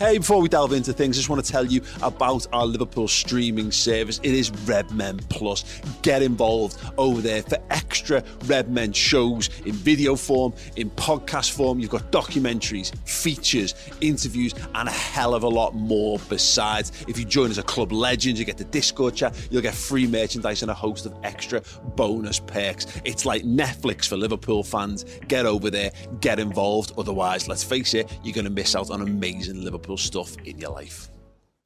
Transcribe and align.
Hey, 0.00 0.18
before 0.18 0.40
we 0.40 0.48
delve 0.48 0.74
into 0.74 0.92
things, 0.92 1.16
I 1.16 1.18
just 1.18 1.28
want 1.28 1.44
to 1.44 1.50
tell 1.50 1.66
you 1.66 1.82
about 2.02 2.46
our 2.52 2.64
Liverpool 2.64 3.08
streaming 3.08 3.72
service. 3.72 4.20
It 4.22 4.32
is 4.32 4.52
Redmen 4.64 5.18
Plus. 5.28 5.80
Get 6.02 6.22
involved 6.22 6.78
over 6.96 7.20
there 7.20 7.42
for 7.42 7.58
extra 7.70 8.22
Redmen 8.44 8.92
shows 8.92 9.50
in 9.66 9.72
video 9.72 10.14
form, 10.14 10.54
in 10.76 10.88
podcast 10.90 11.50
form. 11.50 11.80
You've 11.80 11.90
got 11.90 12.12
documentaries, 12.12 12.96
features, 13.08 13.74
interviews, 14.00 14.54
and 14.76 14.88
a 14.88 14.92
hell 14.92 15.34
of 15.34 15.42
a 15.42 15.48
lot 15.48 15.74
more 15.74 16.20
besides. 16.28 16.92
If 17.08 17.18
you 17.18 17.24
join 17.24 17.50
as 17.50 17.58
a 17.58 17.64
club 17.64 17.90
legend, 17.90 18.38
you 18.38 18.44
get 18.44 18.56
the 18.56 18.66
Discord 18.66 19.16
chat, 19.16 19.34
you'll 19.50 19.62
get 19.62 19.74
free 19.74 20.06
merchandise 20.06 20.62
and 20.62 20.70
a 20.70 20.74
host 20.74 21.06
of 21.06 21.14
extra 21.24 21.60
bonus 21.96 22.38
perks. 22.38 22.86
It's 23.04 23.26
like 23.26 23.42
Netflix 23.42 24.06
for 24.06 24.16
Liverpool 24.16 24.62
fans. 24.62 25.04
Get 25.26 25.44
over 25.44 25.70
there, 25.70 25.90
get 26.20 26.38
involved. 26.38 26.92
Otherwise, 26.96 27.48
let's 27.48 27.64
face 27.64 27.94
it, 27.94 28.16
you're 28.22 28.34
going 28.34 28.44
to 28.44 28.50
miss 28.50 28.76
out 28.76 28.92
on 28.92 29.02
amazing 29.02 29.64
Liverpool 29.64 29.87
stuff 29.96 30.36
in 30.44 30.58
your 30.58 30.70
life. 30.70 31.08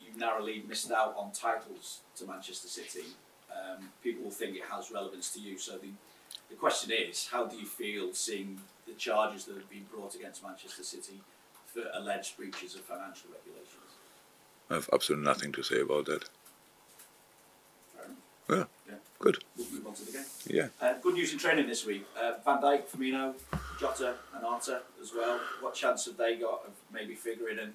You 0.01 0.09
narrowly 0.19 0.63
missed 0.69 0.91
out 0.93 1.15
on 1.17 1.33
titles 1.33 2.01
to 2.17 2.27
Manchester 2.27 2.69
City. 2.69 3.07
Um, 3.51 3.89
people 4.03 4.25
will 4.25 4.31
think 4.31 4.57
it 4.57 4.63
has 4.71 4.91
relevance 4.91 5.31
to 5.35 5.41
you. 5.41 5.59
So 5.59 5.73
the, 5.79 5.89
the 6.51 6.57
question 6.57 6.91
is, 6.93 7.29
how 7.31 7.47
do 7.47 7.57
you 7.57 7.67
feel 7.67 8.13
seeing 8.15 8.59
the 8.87 8.95
charges 8.95 9.45
that 9.47 9.55
have 9.57 9.69
been 9.71 9.87
brought 9.93 10.15
against 10.15 10.43
Manchester 10.43 10.83
City 10.83 11.21
for 11.67 11.83
alleged 11.95 12.37
breaches 12.37 12.75
of 12.75 12.81
financial 12.83 13.31
regulations? 13.31 13.69
I 14.71 14.75
have 14.75 14.89
absolutely 14.93 15.27
nothing 15.27 15.53
to 15.53 15.63
say 15.63 15.81
about 15.81 16.07
that. 16.07 16.25
Yeah, 18.51 18.65
Yeah. 18.89 18.95
good. 19.19 19.43
We'll 19.57 19.71
move 19.71 19.87
on 19.87 19.95
to 19.95 20.05
the 20.05 20.13
game. 20.13 20.25
Yeah. 20.47 20.69
Uh, 20.81 20.95
good 21.01 21.15
news 21.15 21.33
in 21.33 21.39
training 21.39 21.67
this 21.69 21.87
week. 21.87 22.05
Uh, 22.21 22.35
Van 22.45 22.61
Dijk, 22.61 22.87
Firmino, 22.89 23.35
Jota, 23.79 24.17
and 24.35 24.45
Arthur 24.45 24.83
as 25.01 25.13
well. 25.15 25.41
What 25.61 25.75
chance 25.75 26.07
have 26.07 26.17
they 26.17 26.37
got 26.37 26.65
of 26.67 26.73
maybe 26.93 27.15
figuring? 27.15 27.59
And 27.61 27.73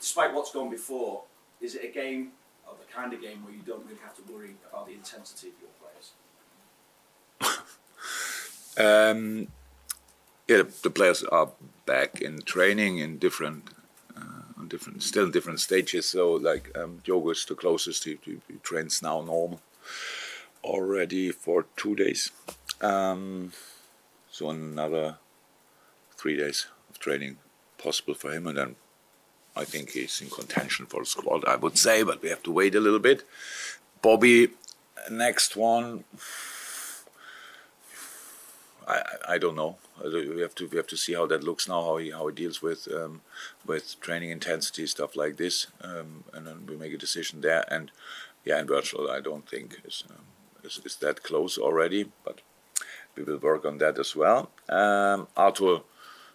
despite 0.00 0.34
what's 0.34 0.52
gone 0.52 0.70
before, 0.70 1.22
is 1.60 1.74
it 1.74 1.84
a 1.84 1.88
game 1.88 2.32
or 2.66 2.74
the 2.78 2.92
kind 2.92 3.12
of 3.12 3.20
game 3.20 3.44
where 3.44 3.52
you 3.52 3.62
don't 3.62 3.84
really 3.84 4.00
have 4.02 4.16
to 4.16 4.32
worry 4.32 4.56
about 4.68 4.86
the 4.86 4.94
intensity 4.94 5.48
of 5.48 5.54
your 5.60 5.70
players? 5.80 7.66
Um, 8.78 9.48
yeah, 10.48 10.62
the 10.82 10.90
players 10.90 11.22
are 11.24 11.50
back 11.84 12.20
in 12.20 12.40
training 12.42 12.98
in 12.98 13.18
different, 13.18 13.70
uh, 14.16 14.64
different, 14.68 15.02
still 15.02 15.28
different 15.28 15.60
stages. 15.60 16.06
So 16.06 16.32
like 16.32 16.70
um, 16.78 17.00
Diogo 17.04 17.30
is 17.30 17.44
the 17.44 17.54
closest. 17.54 18.04
He, 18.04 18.18
he, 18.24 18.38
he 18.48 18.54
trains 18.62 19.02
now 19.02 19.20
normal 19.20 19.60
already 20.64 21.30
for 21.30 21.66
two 21.76 21.94
days. 21.94 22.30
Um, 22.80 23.52
so 24.30 24.50
another 24.50 25.18
three 26.12 26.36
days 26.36 26.66
of 26.88 26.98
training 26.98 27.36
possible 27.76 28.14
for 28.14 28.32
him, 28.32 28.46
and 28.46 28.56
then 28.56 28.76
I 29.60 29.64
think 29.64 29.90
he's 29.90 30.20
in 30.22 30.30
contention 30.30 30.86
for 30.86 31.04
squad. 31.04 31.44
I 31.44 31.56
would 31.56 31.76
say, 31.76 32.02
but 32.02 32.22
we 32.22 32.28
have 32.30 32.42
to 32.44 32.52
wait 32.52 32.74
a 32.74 32.80
little 32.80 32.98
bit. 32.98 33.24
Bobby, 34.02 34.48
next 35.10 35.56
one. 35.56 36.04
I, 38.88 39.02
I- 39.34 39.38
don't 39.38 39.56
know. 39.56 39.76
We 40.02 40.40
have 40.40 40.54
to 40.54 40.66
we 40.66 40.78
have 40.78 40.86
to 40.86 40.96
see 40.96 41.12
how 41.12 41.26
that 41.26 41.44
looks 41.44 41.68
now. 41.68 41.82
How 41.82 41.96
he 41.98 42.10
how 42.10 42.26
he 42.28 42.34
deals 42.34 42.62
with 42.62 42.88
um, 42.98 43.20
with 43.66 44.00
training 44.00 44.30
intensity 44.30 44.86
stuff 44.86 45.14
like 45.14 45.36
this, 45.36 45.66
um, 45.82 46.24
and 46.32 46.46
then 46.46 46.64
we 46.66 46.74
make 46.76 46.94
a 46.94 46.96
decision 47.06 47.42
there. 47.42 47.64
And 47.70 47.90
yeah, 48.46 48.58
and 48.58 48.66
Virgil 48.68 49.10
I 49.10 49.20
don't 49.20 49.46
think 49.46 49.82
is 49.84 50.04
um, 50.10 50.24
is, 50.64 50.80
is 50.86 50.96
that 50.96 51.22
close 51.22 51.58
already, 51.58 52.10
but 52.24 52.40
we 53.14 53.22
will 53.24 53.36
work 53.38 53.66
on 53.66 53.76
that 53.78 53.98
as 53.98 54.16
well. 54.16 54.50
Um, 54.70 55.28
Arthur 55.36 55.80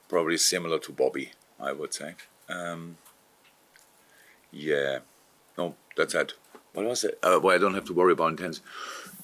probably 0.07 0.37
similar 0.37 0.77
to 0.79 0.91
Bobby, 0.91 1.31
I 1.59 1.71
would 1.71 1.93
say. 1.95 2.13
Um, 2.47 2.97
yeah, 4.55 4.99
no, 5.57 5.75
that's 5.97 6.15
it. 6.15 6.33
What 6.73 6.85
was 6.85 7.03
it? 7.03 7.19
Uh, 7.21 7.39
well, 7.41 7.55
I 7.55 7.59
don't 7.59 7.73
have 7.73 7.85
to 7.85 7.93
worry 7.93 8.13
about 8.13 8.31
intense. 8.31 8.61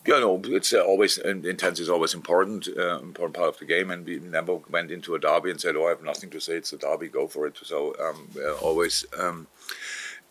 Yeah, 0.06 0.20
no, 0.20 0.42
it's 0.46 0.73
uh, 0.73 0.82
always 0.82 1.18
intense 1.18 1.80
is 1.80 1.90
always 1.90 2.14
important, 2.14 2.67
uh, 2.67 3.00
important 3.00 3.36
part 3.36 3.50
of 3.50 3.58
the 3.60 3.66
game, 3.66 3.92
and 3.92 4.05
we 4.05 4.20
never 4.20 4.55
went 4.55 4.92
into 4.92 5.16
a 5.16 5.20
derby 5.20 5.52
and 5.52 5.61
said, 5.61 5.76
"Oh, 5.76 5.86
I 5.86 5.89
have 5.89 6.04
nothing 6.04 6.30
to 6.32 6.39
say. 6.39 6.55
It's 6.55 6.73
a 6.73 6.78
derby. 6.78 7.08
Go 7.08 7.28
for 7.28 7.45
it." 7.48 7.58
So 7.64 7.95
um, 8.00 8.30
uh, 8.36 8.55
always 8.55 9.05
um, 9.17 9.48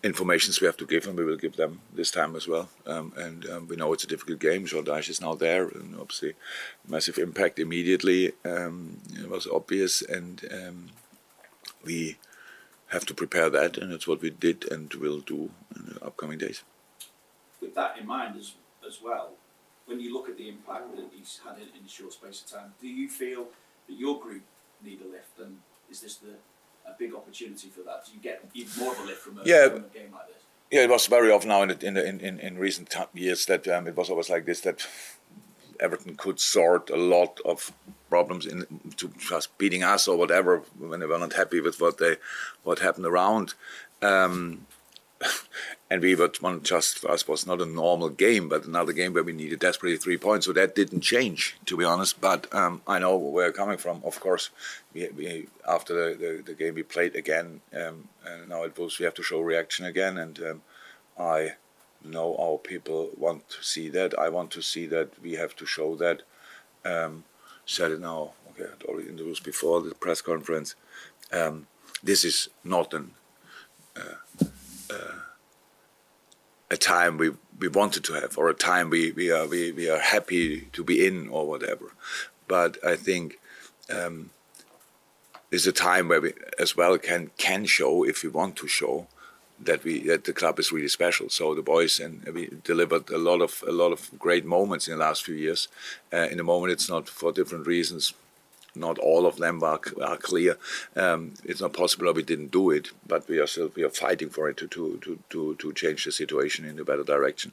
informations 0.02 0.60
we 0.60 0.66
have 0.66 0.76
to 0.78 0.86
give, 0.86 1.06
and 1.06 1.16
we 1.16 1.24
will 1.24 1.36
give 1.36 1.56
them 1.56 1.80
this 1.94 2.10
time 2.10 2.34
as 2.34 2.48
well. 2.48 2.68
Um, 2.86 3.12
and 3.16 3.48
um, 3.48 3.68
we 3.68 3.76
know 3.76 3.92
it's 3.92 4.04
a 4.04 4.08
difficult 4.08 4.40
game. 4.40 4.66
Jordash 4.66 5.08
is 5.08 5.20
now 5.20 5.34
there, 5.34 5.68
and 5.68 5.94
obviously, 6.00 6.34
massive 6.88 7.18
impact 7.18 7.58
immediately. 7.58 8.32
Um, 8.44 8.98
it 9.14 9.30
was 9.30 9.46
obvious, 9.46 10.02
and 10.02 10.42
um, 10.52 10.86
we 11.84 12.16
have 12.90 13.06
to 13.06 13.14
prepare 13.14 13.50
that, 13.50 13.76
and 13.78 13.92
that's 13.92 14.06
what 14.06 14.20
we 14.20 14.30
did 14.30 14.70
and 14.70 14.92
will 14.94 15.20
do 15.20 15.50
in 15.74 15.94
the 15.94 16.04
upcoming 16.04 16.38
days. 16.38 16.62
With 17.60 17.74
that 17.74 17.98
in 17.98 18.06
mind 18.06 18.36
as, 18.38 18.54
as 18.86 19.00
well, 19.02 19.30
when 19.86 20.00
you 20.00 20.12
look 20.12 20.28
at 20.28 20.36
the 20.36 20.48
impact 20.48 20.94
that 20.96 21.06
he's 21.16 21.40
had 21.44 21.56
in, 21.56 21.68
in 21.78 21.84
a 21.86 21.88
short 21.88 22.12
space 22.12 22.42
of 22.42 22.50
time, 22.50 22.74
do 22.80 22.88
you 22.88 23.08
feel 23.08 23.46
that 23.88 23.94
your 23.98 24.20
group 24.20 24.42
need 24.84 25.00
a 25.02 25.08
lift? 25.08 25.38
And 25.38 25.58
is 25.90 26.00
this 26.00 26.16
the 26.16 26.34
a 26.86 26.94
big 26.98 27.14
opportunity 27.14 27.68
for 27.68 27.82
that? 27.82 28.06
Do 28.06 28.12
you 28.12 28.20
get 28.20 28.42
even 28.54 28.82
more 28.84 28.92
of 28.92 29.00
a 29.00 29.04
lift 29.04 29.20
from 29.20 29.38
a, 29.38 29.42
Yeah. 29.44 29.68
from 29.68 29.84
a 29.84 29.88
game 29.88 30.12
like 30.12 30.28
this? 30.28 30.36
Yeah, 30.70 30.82
it 30.84 30.90
was 30.90 31.06
very 31.06 31.30
often 31.30 31.48
now 31.48 31.62
in 31.62 31.68
the, 31.68 31.86
in, 31.86 31.94
the, 31.94 32.06
in, 32.08 32.38
in 32.40 32.58
recent 32.58 32.94
years 33.12 33.46
that 33.46 33.66
um, 33.68 33.86
it 33.88 33.96
was 33.96 34.08
always 34.08 34.30
like 34.30 34.46
this 34.46 34.60
that 34.62 34.86
Everton 35.80 36.16
could 36.16 36.38
sort 36.38 36.90
a 36.90 36.96
lot 36.96 37.40
of 37.44 37.72
problems 38.08 38.46
in 38.46 38.66
to 38.96 39.10
just 39.18 39.56
beating 39.58 39.82
us 39.82 40.06
or 40.06 40.16
whatever 40.16 40.58
when 40.78 41.00
they 41.00 41.06
were 41.06 41.18
not 41.18 41.34
happy 41.34 41.60
with 41.60 41.80
what 41.80 41.98
they 41.98 42.16
what 42.62 42.80
happened 42.80 43.06
around. 43.06 43.54
Um, 44.02 44.66
and 45.90 46.02
we 46.02 46.14
were 46.14 46.30
one 46.40 46.62
just 46.62 46.98
for 46.98 47.10
us 47.10 47.28
was 47.28 47.46
not 47.46 47.60
a 47.60 47.66
normal 47.66 48.08
game, 48.08 48.48
but 48.48 48.64
another 48.64 48.92
game 48.92 49.12
where 49.12 49.22
we 49.22 49.32
needed 49.32 49.58
desperately 49.58 49.98
three 49.98 50.16
points. 50.16 50.46
So 50.46 50.52
that 50.52 50.74
didn't 50.74 51.00
change, 51.00 51.56
to 51.66 51.76
be 51.76 51.84
honest. 51.84 52.20
But 52.20 52.52
um, 52.54 52.80
I 52.86 52.98
know 52.98 53.16
where 53.16 53.46
you're 53.46 53.52
coming 53.52 53.78
from. 53.78 54.00
Of 54.04 54.20
course, 54.20 54.50
we, 54.94 55.08
we 55.08 55.46
after 55.68 55.94
the, 55.94 56.16
the, 56.16 56.42
the 56.42 56.54
game 56.54 56.74
we 56.74 56.82
played 56.82 57.16
again, 57.16 57.60
um, 57.74 58.08
now 58.48 58.62
it 58.64 58.78
was 58.78 58.98
we 58.98 59.04
have 59.04 59.14
to 59.14 59.22
show 59.22 59.40
reaction 59.40 59.84
again, 59.84 60.16
and 60.16 60.38
um, 60.42 60.62
I 61.18 61.54
know 62.04 62.36
our 62.36 62.58
people 62.58 63.10
want 63.16 63.48
to 63.50 63.62
see 63.62 63.88
that. 63.90 64.18
I 64.18 64.28
want 64.28 64.50
to 64.52 64.62
see 64.62 64.86
that. 64.86 65.20
We 65.22 65.32
have 65.32 65.54
to 65.56 65.66
show 65.66 65.96
that. 65.96 66.22
Um, 66.84 67.24
said 67.66 67.92
it 67.92 68.00
now. 68.00 68.32
Okay, 68.50 68.64
I 68.64 68.84
already 68.84 69.08
introduced 69.08 69.44
before 69.44 69.80
the 69.80 69.94
press 69.94 70.20
conference. 70.20 70.74
Um, 71.32 71.66
this 72.02 72.24
is 72.24 72.48
not 72.64 72.94
an 72.94 73.12
a 76.70 76.76
time 76.76 77.18
we, 77.18 77.32
we 77.58 77.68
wanted 77.68 78.04
to 78.04 78.12
have 78.14 78.38
or 78.38 78.48
a 78.48 78.54
time 78.54 78.90
we, 78.90 79.10
we 79.12 79.30
are 79.30 79.46
we, 79.46 79.72
we 79.72 79.90
are 79.90 79.98
happy 79.98 80.68
to 80.72 80.84
be 80.84 81.04
in 81.06 81.28
or 81.28 81.46
whatever. 81.46 81.92
But 82.46 82.78
I 82.84 82.96
think 82.96 83.40
um, 83.92 84.30
is 85.50 85.66
a 85.66 85.72
time 85.72 86.08
where 86.08 86.20
we 86.20 86.32
as 86.58 86.76
well 86.76 86.96
can 86.98 87.30
can 87.36 87.64
show 87.66 88.04
if 88.04 88.22
we 88.22 88.28
want 88.28 88.56
to 88.56 88.68
show 88.68 89.08
that 89.64 89.84
we 89.84 90.00
that 90.00 90.24
the 90.24 90.32
club 90.32 90.58
is 90.58 90.72
really 90.72 90.88
special. 90.88 91.28
So 91.28 91.54
the 91.54 91.62
boys 91.62 92.00
and 92.00 92.24
we 92.34 92.48
delivered 92.64 93.10
a 93.10 93.18
lot 93.18 93.40
of 93.40 93.62
a 93.66 93.72
lot 93.72 93.92
of 93.92 94.10
great 94.18 94.44
moments 94.44 94.88
in 94.88 94.94
the 94.94 95.04
last 95.04 95.24
few 95.24 95.34
years. 95.34 95.68
Uh, 96.12 96.28
in 96.30 96.38
the 96.38 96.44
moment, 96.44 96.72
it's 96.72 96.88
not 96.88 97.08
for 97.08 97.32
different 97.32 97.66
reasons. 97.66 98.14
Not 98.74 98.98
all 98.98 99.26
of 99.26 99.36
them 99.36 99.62
are, 99.64 99.80
are 100.00 100.16
clear. 100.16 100.56
Um, 100.94 101.34
it's 101.44 101.60
not 101.60 101.72
possible 101.72 102.06
that 102.06 102.14
we 102.14 102.22
didn't 102.22 102.52
do 102.52 102.70
it, 102.70 102.90
but 103.04 103.28
we 103.28 103.38
are 103.38 103.46
still 103.46 103.70
we 103.74 103.82
are 103.82 103.90
fighting 103.90 104.30
for 104.30 104.48
it 104.48 104.56
to 104.58 104.68
to, 104.68 104.98
to, 105.02 105.18
to, 105.30 105.54
to 105.56 105.72
change 105.72 106.04
the 106.04 106.12
situation 106.12 106.64
in 106.64 106.78
a 106.78 106.84
better 106.84 107.04
direction. 107.04 107.52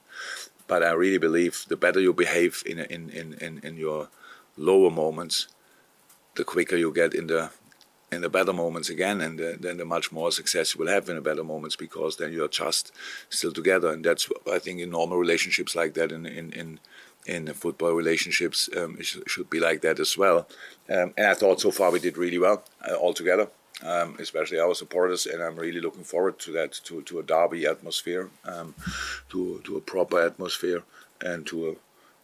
But 0.68 0.84
I 0.84 0.92
really 0.92 1.18
believe 1.18 1.66
the 1.68 1.78
better 1.78 2.00
you 2.00 2.14
behave 2.14 2.64
in 2.66 2.80
in, 2.80 3.10
in, 3.10 3.34
in, 3.34 3.60
in 3.64 3.78
your 3.78 4.10
lower 4.56 4.92
moments, 4.92 5.48
the 6.36 6.44
quicker 6.44 6.78
you 6.78 6.92
get 6.92 7.14
in 7.14 7.28
the 7.28 7.50
in 8.12 8.22
the 8.22 8.30
better 8.30 8.54
moments 8.54 8.90
again, 8.90 9.22
and 9.22 9.40
uh, 9.40 9.54
then 9.60 9.78
the 9.78 9.86
much 9.86 10.12
more 10.12 10.32
success 10.32 10.74
you 10.74 10.80
will 10.80 10.92
have 10.92 11.10
in 11.10 11.16
the 11.16 11.22
better 11.22 11.44
moments 11.44 11.76
because 11.76 12.16
then 12.18 12.32
you 12.32 12.44
are 12.44 12.48
just 12.48 12.92
still 13.30 13.52
together, 13.52 13.92
and 13.92 14.04
that's 14.04 14.30
I 14.52 14.60
think 14.60 14.80
in 14.80 14.90
normal 14.90 15.18
relationships 15.18 15.76
like 15.76 15.94
that, 15.96 16.12
in 16.12 16.26
in 16.26 16.54
in, 16.54 16.80
in 17.26 17.54
football 17.54 17.92
relationships, 17.92 18.70
um, 18.78 18.96
it 19.00 19.06
sh- 19.06 19.18
should 19.28 19.50
be 19.50 19.60
like 19.60 19.82
that 19.82 20.00
as 20.00 20.18
well. 20.18 20.48
Um, 20.90 21.14
and 21.18 21.28
I 21.28 21.34
thought 21.34 21.60
so 21.60 21.72
far 21.72 21.92
we 21.92 22.00
did 22.00 22.18
really 22.18 22.40
well 22.40 22.64
uh, 22.90 22.96
all 22.96 23.14
together. 23.14 23.50
Um, 23.84 24.16
especially 24.20 24.60
our 24.60 24.74
supporters, 24.74 25.28
and 25.28 25.40
I'm 25.44 25.56
really 25.56 25.80
looking 25.80 26.04
forward 26.04 26.40
to 26.40 26.52
that, 26.54 26.72
to, 26.86 27.04
to 27.04 27.20
a 27.20 27.24
derby 27.24 27.68
atmosphere, 27.68 28.32
um, 28.44 28.74
to 29.30 29.62
to 29.66 29.78
a 29.78 29.82
proper 29.82 30.20
atmosphere, 30.20 30.82
and 31.22 31.46
to 31.46 31.78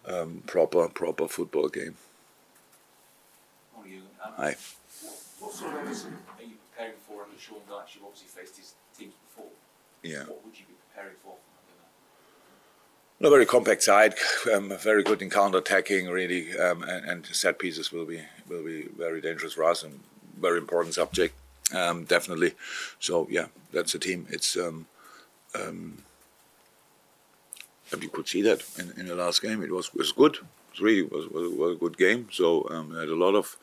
a 0.08 0.22
um, 0.22 0.42
proper 0.48 0.88
proper 0.90 1.28
football 1.28 1.70
game. 1.70 1.96
Aye. 4.40 4.56
What, 5.44 5.52
what 5.52 5.54
sort 5.54 5.72
of 5.72 5.78
elements 5.78 6.06
are 6.06 6.44
you 6.44 6.56
preparing 6.72 7.00
for 7.08 7.24
under 7.24 7.40
Sean 7.40 7.60
Dyche? 7.70 7.96
You've 7.96 8.06
obviously 8.06 8.30
faced 8.30 8.58
his 8.58 8.74
teams 8.98 9.14
before. 9.28 9.52
Yeah. 10.02 10.24
What 10.24 10.46
would 10.46 10.58
you 10.58 10.66
be 10.66 10.74
preparing 10.90 11.16
for? 11.24 11.36
A 13.22 13.30
very 13.30 13.46
compact 13.46 13.84
side, 13.84 14.16
um, 14.54 14.74
very 14.80 15.02
good 15.02 15.22
in 15.22 15.30
counter-attacking, 15.30 16.10
really, 16.10 16.58
um, 16.58 16.84
and, 16.84 17.06
and 17.10 17.26
set 17.28 17.58
pieces 17.58 17.90
will 17.92 18.06
be 18.06 18.20
will 18.50 18.64
be 18.64 18.90
very 18.98 19.22
dangerous 19.22 19.54
for 19.54 19.64
us 19.64 19.84
and 19.84 20.02
very 20.38 20.58
important 20.58 20.94
subject. 20.96 21.34
um, 21.74 22.04
definitely. 22.06 22.54
So 23.00 23.28
yeah, 23.30 23.48
that's 23.72 23.96
a 23.96 24.00
team. 24.00 24.28
It's 24.30 24.58
um, 24.58 24.88
um, 25.56 26.04
you 28.00 28.10
could 28.10 28.28
see 28.28 28.42
that 28.42 28.64
in, 28.80 28.92
in 29.00 29.06
the 29.08 29.16
last 29.16 29.42
game. 29.42 29.62
It 29.64 29.72
was 29.72 29.94
was 29.94 30.12
good. 30.12 30.38
It 30.74 30.82
really 30.82 31.04
was, 31.04 31.28
was, 31.28 31.52
was 31.54 31.76
a 31.76 31.80
good 31.80 31.98
game. 31.98 32.30
So 32.32 32.68
um, 32.70 32.96
had 32.96 33.10
a 33.10 33.16
lot 33.16 33.36
of 33.36 33.58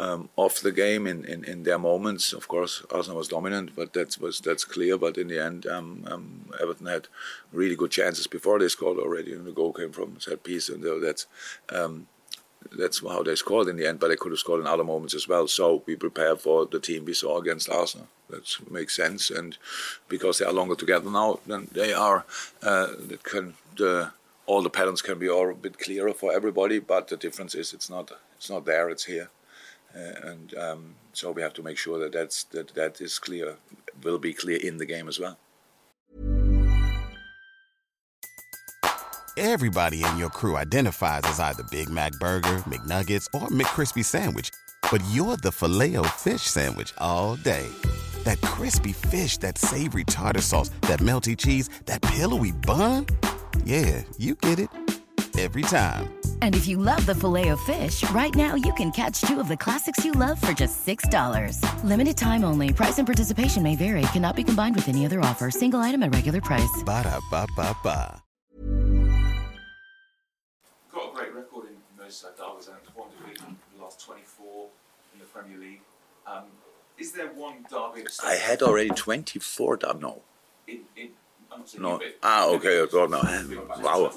um, 0.00 0.30
off 0.36 0.60
the 0.60 0.72
game 0.72 1.06
in, 1.06 1.24
in, 1.24 1.44
in 1.44 1.62
their 1.64 1.78
moments. 1.78 2.32
Of 2.32 2.48
course, 2.48 2.82
Arsenal 2.90 3.18
was 3.18 3.28
dominant, 3.28 3.76
but 3.76 3.92
that 3.92 4.16
was 4.18 4.40
that's 4.40 4.64
clear. 4.64 4.96
But 4.96 5.18
in 5.18 5.28
the 5.28 5.38
end, 5.38 5.66
um, 5.66 6.04
um, 6.10 6.50
Everton 6.60 6.86
had 6.86 7.08
really 7.52 7.76
good 7.76 7.90
chances 7.90 8.26
before 8.26 8.58
they 8.58 8.68
scored 8.68 8.98
already, 8.98 9.32
and 9.34 9.46
the 9.46 9.52
goal 9.52 9.72
came 9.72 9.92
from 9.92 10.18
set 10.18 10.42
piece, 10.42 10.68
and 10.68 10.82
that's 11.04 11.26
um, 11.68 12.06
that's 12.76 13.00
how 13.00 13.22
they 13.22 13.34
scored 13.34 13.68
in 13.68 13.76
the 13.76 13.86
end. 13.86 14.00
But 14.00 14.08
they 14.08 14.16
could 14.16 14.32
have 14.32 14.38
scored 14.38 14.60
in 14.60 14.66
other 14.66 14.84
moments 14.84 15.14
as 15.14 15.28
well. 15.28 15.46
So 15.46 15.82
we 15.86 15.96
prepare 15.96 16.36
for 16.36 16.66
the 16.66 16.80
team 16.80 17.04
we 17.04 17.14
saw 17.14 17.38
against 17.38 17.68
Arsenal. 17.68 18.08
That 18.30 18.44
makes 18.70 18.96
sense, 18.96 19.30
and 19.30 19.58
because 20.08 20.38
they 20.38 20.46
are 20.46 20.52
longer 20.52 20.76
together 20.76 21.10
now 21.10 21.40
than 21.46 21.68
they 21.72 21.92
are, 21.92 22.24
uh, 22.62 22.88
that 23.08 23.22
can 23.22 23.54
the 23.76 24.12
all 24.46 24.62
the 24.62 24.70
patterns 24.70 25.02
can 25.02 25.18
be 25.18 25.28
all 25.28 25.50
a 25.50 25.54
bit 25.54 25.78
clearer 25.78 26.14
for 26.14 26.32
everybody. 26.32 26.78
But 26.78 27.08
the 27.08 27.16
difference 27.16 27.54
is 27.54 27.74
it's 27.74 27.90
not 27.90 28.12
it's 28.36 28.48
not 28.48 28.64
there, 28.64 28.88
it's 28.88 29.04
here. 29.04 29.28
Uh, 29.94 30.28
and 30.30 30.54
um, 30.54 30.94
so 31.12 31.32
we 31.32 31.42
have 31.42 31.52
to 31.54 31.62
make 31.62 31.76
sure 31.76 31.98
that 31.98 32.12
that's 32.12 32.44
that 32.44 32.68
that 32.74 33.00
is 33.00 33.18
clear, 33.18 33.56
will 34.02 34.18
be 34.18 34.32
clear 34.32 34.58
in 34.58 34.76
the 34.76 34.86
game 34.86 35.08
as 35.08 35.18
well. 35.18 35.36
Everybody 39.36 40.04
in 40.04 40.18
your 40.18 40.28
crew 40.28 40.56
identifies 40.56 41.22
as 41.24 41.40
either 41.40 41.62
Big 41.70 41.88
Mac 41.88 42.12
Burger, 42.20 42.62
McNuggets, 42.68 43.26
or 43.32 43.48
McCrispy 43.48 44.04
Sandwich, 44.04 44.50
but 44.90 45.02
you're 45.12 45.38
the 45.38 45.50
filet 45.50 45.96
fish 46.18 46.42
Sandwich 46.42 46.92
all 46.98 47.36
day. 47.36 47.66
That 48.24 48.40
crispy 48.42 48.92
fish, 48.92 49.38
that 49.38 49.56
savory 49.56 50.04
tartar 50.04 50.42
sauce, 50.42 50.68
that 50.82 51.00
melty 51.00 51.36
cheese, 51.36 51.70
that 51.86 52.02
pillowy 52.02 52.52
bun. 52.52 53.06
Yeah, 53.64 54.02
you 54.18 54.34
get 54.34 54.58
it 54.58 54.68
every 55.38 55.62
time. 55.62 56.19
And 56.42 56.54
if 56.54 56.66
you 56.68 56.76
love 56.76 57.06
the 57.06 57.14
filet 57.14 57.48
of 57.48 57.60
fish, 57.60 58.04
right 58.10 58.34
now 58.34 58.54
you 58.54 58.72
can 58.74 58.90
catch 58.90 59.22
two 59.22 59.40
of 59.40 59.48
the 59.48 59.56
classics 59.56 60.04
you 60.04 60.12
love 60.12 60.38
for 60.40 60.52
just 60.52 60.86
$6. 60.86 61.84
Limited 61.84 62.16
time 62.16 62.44
only. 62.44 62.72
Price 62.72 62.98
and 62.98 63.06
participation 63.06 63.62
may 63.62 63.76
vary. 63.76 64.02
Cannot 64.12 64.36
be 64.36 64.44
combined 64.44 64.76
with 64.76 64.88
any 64.88 65.06
other 65.06 65.20
offer. 65.20 65.50
Single 65.50 65.80
item 65.80 66.02
at 66.02 66.14
regular 66.14 66.40
price. 66.42 66.82
Ba 66.84 67.04
da 67.04 67.20
ba 67.30 67.46
ba 67.56 67.74
ba. 67.82 68.22
Got 70.92 71.12
a 71.12 71.14
great 71.14 71.34
record 71.34 71.66
in 71.66 71.76
Merseyside 71.98 72.36
derbies 72.36 72.68
and 72.68 72.76
won 72.96 73.08
the 73.76 73.82
last 73.82 74.04
24 74.04 74.66
in 75.14 75.20
the 75.20 75.26
Premier 75.26 75.58
League. 75.58 75.80
Um, 76.26 76.44
is 76.98 77.12
there 77.12 77.28
one 77.28 77.64
derby? 77.70 78.06
I 78.24 78.34
had 78.34 78.60
already 78.62 78.90
24 78.90 79.76
derby. 79.76 79.98
No. 80.00 80.22
In, 80.66 80.80
in, 80.96 81.08
no. 81.78 82.00
Ah, 82.22 82.48
okay. 82.48 82.82
I 82.82 82.86
thought 82.86 83.10
now. 83.10 83.22
Wow. 83.82 84.12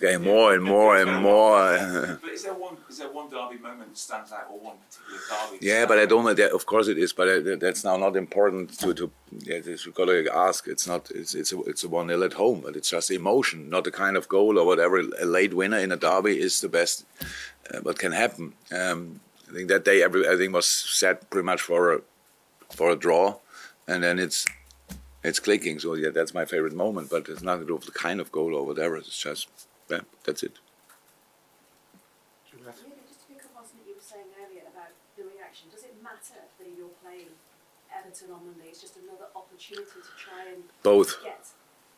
Getting 0.00 0.24
more 0.24 0.54
and 0.54 0.62
more 0.62 0.96
and 0.96 1.22
more. 1.22 2.18
but 2.22 2.30
is 2.32 2.44
there 2.44 2.54
one? 2.54 2.76
Is 2.88 2.98
there 2.98 3.10
one 3.10 3.30
derby 3.30 3.58
moment 3.58 3.90
that 3.90 3.98
stands 3.98 4.32
out, 4.32 4.46
or 4.50 4.58
one 4.58 4.76
particular 4.78 5.20
derby? 5.50 5.66
Yeah, 5.66 5.86
but 5.86 5.98
I 5.98 6.06
don't 6.06 6.24
know. 6.24 6.34
That, 6.34 6.52
of 6.52 6.66
course 6.66 6.88
it 6.88 6.98
is, 6.98 7.12
but 7.12 7.28
I, 7.28 7.38
that's 7.56 7.84
now 7.84 7.96
not 7.96 8.16
important 8.16 8.78
to 8.80 8.94
to. 8.94 9.10
Yeah, 9.38 9.60
we've 9.64 9.94
got 9.94 10.06
to 10.06 10.28
ask. 10.34 10.68
It's 10.68 10.86
not. 10.86 11.10
It's 11.10 11.34
it's 11.34 11.52
a, 11.52 11.60
it's 11.62 11.84
a 11.84 11.88
one 11.88 12.08
nil 12.08 12.24
at 12.24 12.34
home, 12.34 12.60
but 12.64 12.76
it's 12.76 12.90
just 12.90 13.10
emotion, 13.10 13.70
not 13.70 13.84
the 13.84 13.90
kind 13.90 14.16
of 14.16 14.28
goal 14.28 14.58
or 14.58 14.66
whatever. 14.66 14.98
A 14.98 15.24
late 15.24 15.54
winner 15.54 15.78
in 15.78 15.92
a 15.92 15.96
derby 15.96 16.38
is 16.40 16.60
the 16.60 16.68
best. 16.68 17.04
Uh, 17.72 17.80
what 17.80 17.98
can 17.98 18.12
happen? 18.12 18.54
Um, 18.70 19.20
I 19.48 19.52
think 19.52 19.68
that 19.68 19.84
day, 19.84 20.02
every 20.02 20.26
everything 20.26 20.52
was 20.52 20.66
set 20.66 21.30
pretty 21.30 21.46
much 21.46 21.62
for 21.62 21.94
a 21.94 22.00
for 22.70 22.90
a 22.90 22.96
draw, 22.96 23.38
and 23.88 24.02
then 24.02 24.18
it's 24.18 24.46
it's 25.26 25.40
clicking. 25.40 25.78
So 25.78 25.94
yeah, 25.94 26.10
that's 26.10 26.32
my 26.32 26.44
favorite 26.44 26.74
moment. 26.74 27.10
But 27.10 27.28
it's 27.28 27.42
nothing 27.42 27.62
to 27.62 27.66
do 27.66 27.74
with 27.74 27.86
the 27.86 27.92
kind 27.92 28.20
of 28.20 28.30
goal 28.30 28.54
or 28.54 28.64
whatever. 28.64 28.96
It's 28.96 29.18
just 29.18 29.48
yeah, 29.90 30.00
that's 30.24 30.42
it. 30.42 30.58
just 32.64 32.78
to 33.20 33.26
pick 33.28 33.44
up 33.44 33.50
on 33.58 33.64
something 33.64 33.86
you 33.86 33.94
were 33.94 34.00
saying 34.00 34.26
earlier 34.42 34.62
about 34.72 34.90
the 35.16 35.24
reaction, 35.24 35.68
does 35.70 35.84
it 35.84 35.94
matter 36.02 36.40
that 36.58 36.68
you're 36.76 36.94
playing 37.02 37.30
Everton 37.96 38.30
on 38.32 38.46
Monday? 38.46 38.68
It's 38.68 38.80
just 38.80 38.96
another 38.96 39.26
opportunity 39.34 39.86
to 39.86 40.12
try 40.16 40.52
and 40.52 40.62
both. 40.82 41.18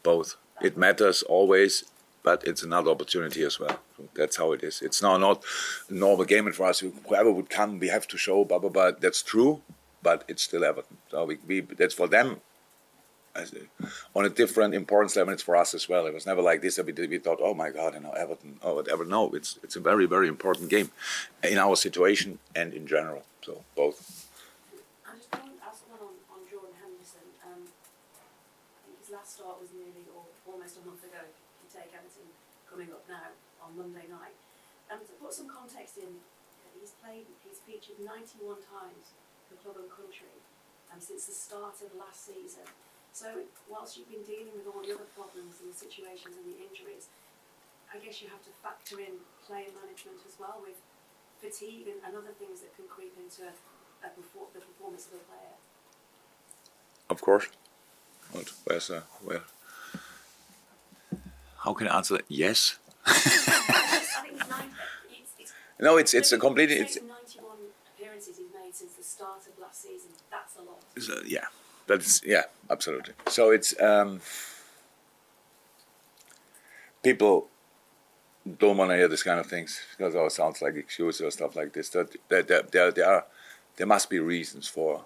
Both. 0.02 0.36
It 0.62 0.76
matters 0.76 1.22
always, 1.22 1.84
but 2.22 2.42
it's 2.44 2.62
another 2.62 2.90
opportunity 2.90 3.42
as 3.42 3.60
well. 3.60 3.78
That's 4.14 4.36
how 4.36 4.52
it 4.52 4.62
is. 4.62 4.80
It's 4.80 5.02
now 5.02 5.16
not 5.18 5.44
a 5.88 5.94
normal 5.94 6.24
game, 6.24 6.50
for 6.52 6.66
us, 6.66 6.80
whoever 6.80 7.30
would 7.30 7.50
come, 7.50 7.78
we 7.78 7.88
have 7.88 8.08
to 8.08 8.16
show. 8.16 8.44
Blah 8.44 8.58
blah 8.58 8.70
blah. 8.70 8.92
That's 8.92 9.22
true, 9.22 9.60
but 10.02 10.24
it's 10.28 10.42
still 10.42 10.64
Everton. 10.64 10.96
So 11.10 11.26
we, 11.26 11.38
we 11.46 11.60
that's 11.60 11.94
for 11.94 12.08
them 12.08 12.40
on 14.14 14.24
a 14.24 14.28
different 14.28 14.74
importance 14.74 15.16
level. 15.16 15.32
It's 15.32 15.42
for 15.42 15.56
us 15.56 15.74
as 15.74 15.88
well. 15.88 16.06
It 16.06 16.14
was 16.14 16.26
never 16.26 16.42
like 16.42 16.62
this 16.62 16.78
we, 16.78 16.92
we 16.92 17.18
thought, 17.18 17.38
oh 17.42 17.54
my 17.54 17.70
God, 17.70 17.94
you 17.94 18.00
know, 18.00 18.12
Everton, 18.12 18.58
oh 18.62 18.74
whatever. 18.74 19.04
No, 19.04 19.30
it's 19.30 19.58
it's 19.62 19.76
a 19.76 19.80
very 19.80 20.06
very 20.06 20.28
important 20.28 20.70
game 20.70 20.90
in 21.42 21.58
our 21.58 21.76
situation 21.76 22.38
and 22.54 22.72
in 22.74 22.86
general. 22.86 23.22
So 23.42 23.64
both. 23.76 24.26
I 25.06 25.16
just 25.16 25.30
want 25.32 25.46
to 25.46 25.64
ask 25.64 25.82
one 25.88 26.00
on, 26.00 26.14
on 26.32 26.40
Jordan 26.50 26.74
Henderson. 26.82 27.26
Um, 27.46 27.62
his 29.00 29.10
last 29.10 29.38
start 29.38 29.60
was 29.60 29.70
nearly 29.72 30.04
or 30.14 30.26
almost 30.50 30.78
a 30.78 30.82
month 30.86 31.04
ago. 31.04 31.22
You 31.22 31.68
take 31.70 31.94
Everton 31.94 32.28
coming 32.68 32.90
up 32.90 33.04
now 33.08 33.32
on 33.62 33.76
Monday 33.76 34.06
night, 34.10 34.34
and 34.90 35.00
to 35.04 35.12
put 35.20 35.32
some 35.32 35.48
context 35.48 35.96
in, 35.98 36.20
he's 36.80 36.96
played, 37.02 37.26
he's 37.44 37.60
featured 37.64 38.00
91 38.00 38.64
times 38.64 39.12
for 39.48 39.56
club 39.60 39.76
and 39.80 39.90
country, 39.90 40.32
um, 40.92 41.00
since 41.00 41.26
the 41.26 41.36
start 41.36 41.80
of 41.84 41.96
last 41.96 42.26
season. 42.28 42.64
So 43.12 43.26
whilst 43.68 43.96
you've 43.98 44.10
been 44.10 44.22
dealing 44.22 44.54
with 44.54 44.66
all 44.70 44.80
the 44.80 44.94
other 44.94 45.08
problems 45.16 45.58
and 45.60 45.72
the 45.72 45.76
situations 45.76 46.38
and 46.38 46.46
the 46.46 46.58
injuries, 46.62 47.08
I 47.92 47.98
guess 47.98 48.22
you 48.22 48.28
have 48.28 48.44
to 48.44 48.52
factor 48.62 49.00
in 49.00 49.24
player 49.46 49.72
management 49.74 50.22
as 50.26 50.38
well 50.38 50.60
with 50.62 50.78
fatigue 51.40 51.88
and, 51.88 51.98
and 52.06 52.14
other 52.14 52.34
things 52.38 52.60
that 52.60 52.74
can 52.76 52.84
creep 52.86 53.14
into 53.18 53.48
a 53.48 54.06
perfor- 54.06 54.52
the 54.54 54.60
performance 54.60 55.06
of 55.06 55.14
a 55.18 55.24
player. 55.26 55.54
Of 57.10 57.20
course. 57.20 57.48
What? 58.32 58.52
Where's 58.64 58.90
uh, 58.90 59.02
where? 59.24 59.42
How 61.64 61.72
can 61.74 61.88
I 61.88 61.96
answer 61.96 62.14
that? 62.18 62.24
Yes. 62.28 62.78
I 63.06 63.12
think 63.12 64.40
it's 64.40 64.50
nine, 64.50 64.70
it's, 65.10 65.30
it's, 65.38 65.52
no, 65.80 65.96
it's 65.96 66.14
it's 66.14 66.32
a 66.32 66.38
completely 66.38 66.76
it's. 66.76 66.96
91 67.00 67.56
appearances 67.94 68.36
he's 68.36 68.52
made 68.54 68.74
since 68.74 68.92
the 68.92 69.02
start 69.02 69.40
of 69.46 69.58
last 69.60 69.82
season. 69.82 70.10
That's 70.30 70.56
a 70.56 70.62
lot. 70.62 70.82
Uh, 70.96 71.22
yeah, 71.26 71.46
that's 71.88 72.22
yeah, 72.24 72.44
absolutely. 72.70 73.14
So 73.26 73.50
it's 73.50 73.80
um, 73.80 74.20
people 77.02 77.48
don't 78.58 78.76
want 78.76 78.90
to 78.90 78.96
hear 78.96 79.08
this 79.08 79.22
kind 79.22 79.40
of 79.40 79.46
things 79.46 79.80
because 79.96 80.14
oh, 80.14 80.26
it 80.26 80.32
sounds 80.32 80.62
like 80.62 80.76
excuses 80.76 81.22
or 81.22 81.30
stuff 81.30 81.56
like 81.56 81.72
this. 81.72 81.88
That 81.90 82.14
there, 82.28 82.42
there, 82.42 82.62
there, 82.62 82.92
there 82.92 83.10
are 83.10 83.24
there 83.76 83.86
must 83.86 84.10
be 84.10 84.18
reasons 84.18 84.68
for 84.68 85.04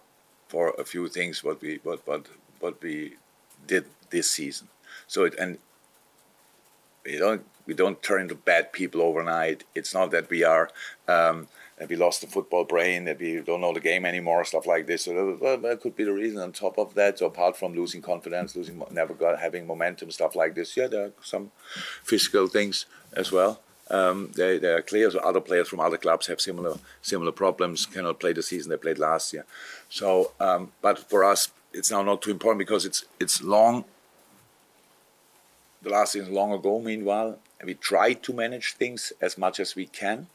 for 0.48 0.74
a 0.78 0.84
few 0.84 1.08
things 1.08 1.42
what 1.42 1.62
we 1.62 1.80
what 1.82 2.06
what 2.06 2.26
what 2.60 2.82
we 2.82 3.16
did 3.66 3.86
this 4.10 4.30
season. 4.30 4.68
So 5.06 5.24
it 5.24 5.34
and 5.38 5.58
we 7.04 7.16
don't 7.18 7.44
we 7.66 7.74
don't 7.74 8.02
turn 8.02 8.22
into 8.22 8.34
bad 8.34 8.72
people 8.72 9.00
overnight. 9.00 9.64
It's 9.74 9.94
not 9.94 10.10
that 10.10 10.28
we 10.28 10.44
are. 10.44 10.70
Um, 11.08 11.48
that 11.82 11.88
we 11.88 11.96
lost 11.96 12.20
the 12.20 12.28
football 12.28 12.62
brain, 12.62 13.06
that 13.06 13.18
we 13.18 13.40
don't 13.40 13.60
know 13.60 13.74
the 13.74 13.80
game 13.80 14.06
anymore, 14.06 14.44
stuff 14.44 14.68
like 14.68 14.86
this. 14.86 15.06
So 15.06 15.36
that, 15.42 15.62
that 15.62 15.80
could 15.80 15.96
be 15.96 16.04
the 16.04 16.12
reason. 16.12 16.38
On 16.38 16.52
top 16.52 16.78
of 16.78 16.94
that, 16.94 17.18
so 17.18 17.26
apart 17.26 17.56
from 17.56 17.74
losing 17.74 18.00
confidence, 18.00 18.54
losing 18.54 18.80
never 18.92 19.14
got 19.14 19.40
having 19.40 19.66
momentum, 19.66 20.12
stuff 20.12 20.36
like 20.36 20.54
this, 20.54 20.76
yeah, 20.76 20.86
there 20.86 21.06
are 21.06 21.12
some 21.22 21.50
physical 22.04 22.46
things 22.46 22.86
as 23.14 23.32
well. 23.32 23.60
Um, 23.90 24.30
they, 24.36 24.58
they 24.58 24.68
are 24.68 24.80
clear. 24.80 25.10
So 25.10 25.18
other 25.18 25.40
players 25.40 25.68
from 25.68 25.80
other 25.80 25.96
clubs 25.98 26.28
have 26.28 26.40
similar 26.40 26.78
similar 27.02 27.32
problems. 27.32 27.84
Cannot 27.84 28.20
play 28.20 28.32
the 28.32 28.44
season 28.44 28.70
they 28.70 28.76
played 28.76 29.00
last 29.00 29.32
year. 29.32 29.44
So, 29.88 30.30
um, 30.38 30.70
but 30.82 31.10
for 31.10 31.24
us, 31.24 31.50
it's 31.72 31.90
now 31.90 32.02
not 32.02 32.22
too 32.22 32.30
important 32.30 32.60
because 32.60 32.86
it's 32.86 33.04
it's 33.18 33.42
long. 33.42 33.86
The 35.82 35.90
last 35.90 36.12
season 36.12 36.32
long 36.32 36.52
ago. 36.52 36.78
Meanwhile, 36.78 37.40
we 37.64 37.74
try 37.74 38.12
to 38.12 38.32
manage 38.32 38.74
things 38.74 39.12
as 39.20 39.36
much 39.36 39.58
as 39.58 39.74
we 39.74 39.86
can 39.86 40.28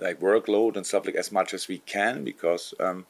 like 0.00 0.20
workload 0.20 0.76
and 0.76 0.86
stuff 0.86 1.06
like 1.06 1.14
as 1.14 1.32
much 1.32 1.54
as 1.54 1.68
we 1.68 1.78
can 1.78 2.24
because 2.24 2.74
um, 2.80 3.06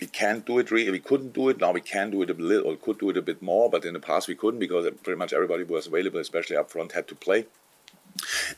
we 0.00 0.06
can't 0.06 0.44
do 0.44 0.58
it. 0.58 0.70
We 0.70 0.98
couldn't 0.98 1.32
do 1.32 1.48
it 1.48 1.60
now. 1.60 1.72
We 1.72 1.80
can 1.80 2.10
do 2.10 2.22
it 2.22 2.30
a 2.30 2.34
little, 2.34 2.72
or 2.72 2.76
could 2.76 2.98
do 2.98 3.10
it 3.10 3.16
a 3.16 3.22
bit 3.22 3.40
more, 3.40 3.70
but 3.70 3.84
in 3.84 3.94
the 3.94 4.00
past 4.00 4.28
we 4.28 4.34
couldn't 4.34 4.60
because 4.60 4.88
pretty 5.02 5.18
much 5.18 5.32
everybody 5.32 5.64
was 5.64 5.86
available, 5.86 6.20
especially 6.20 6.56
up 6.56 6.70
front, 6.70 6.92
had 6.92 7.08
to 7.08 7.14
play. 7.14 7.46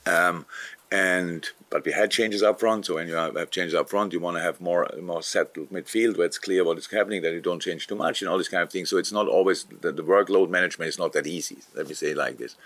Um, 0.04 0.46
and 0.92 1.46
but 1.70 1.84
we 1.84 1.92
had 1.92 2.10
changes 2.10 2.42
up 2.42 2.60
front. 2.60 2.86
So 2.86 2.94
when 2.94 3.08
you 3.08 3.14
have 3.14 3.50
changes 3.50 3.74
up 3.74 3.90
front, 3.90 4.12
you 4.12 4.20
want 4.20 4.36
to 4.36 4.42
have 4.42 4.60
more 4.60 4.88
more 5.02 5.22
settled 5.22 5.70
midfield 5.70 6.16
where 6.16 6.26
it's 6.26 6.38
clear 6.38 6.64
what 6.64 6.78
is 6.78 6.86
happening, 6.86 7.22
that 7.22 7.32
you 7.32 7.40
don't 7.40 7.62
change 7.62 7.86
too 7.86 7.96
much, 7.96 8.22
and 8.22 8.28
all 8.28 8.38
these 8.38 8.48
kind 8.48 8.62
of 8.62 8.70
things. 8.70 8.90
So 8.90 8.96
it's 8.96 9.12
not 9.12 9.26
always 9.26 9.64
the, 9.64 9.92
the 9.92 10.04
workload 10.04 10.48
management 10.50 10.88
is 10.88 10.98
not 10.98 11.12
that 11.14 11.26
easy. 11.26 11.58
Let 11.74 11.88
me 11.88 11.94
say 11.94 12.10
it 12.10 12.16
like 12.16 12.38
this. 12.38 12.56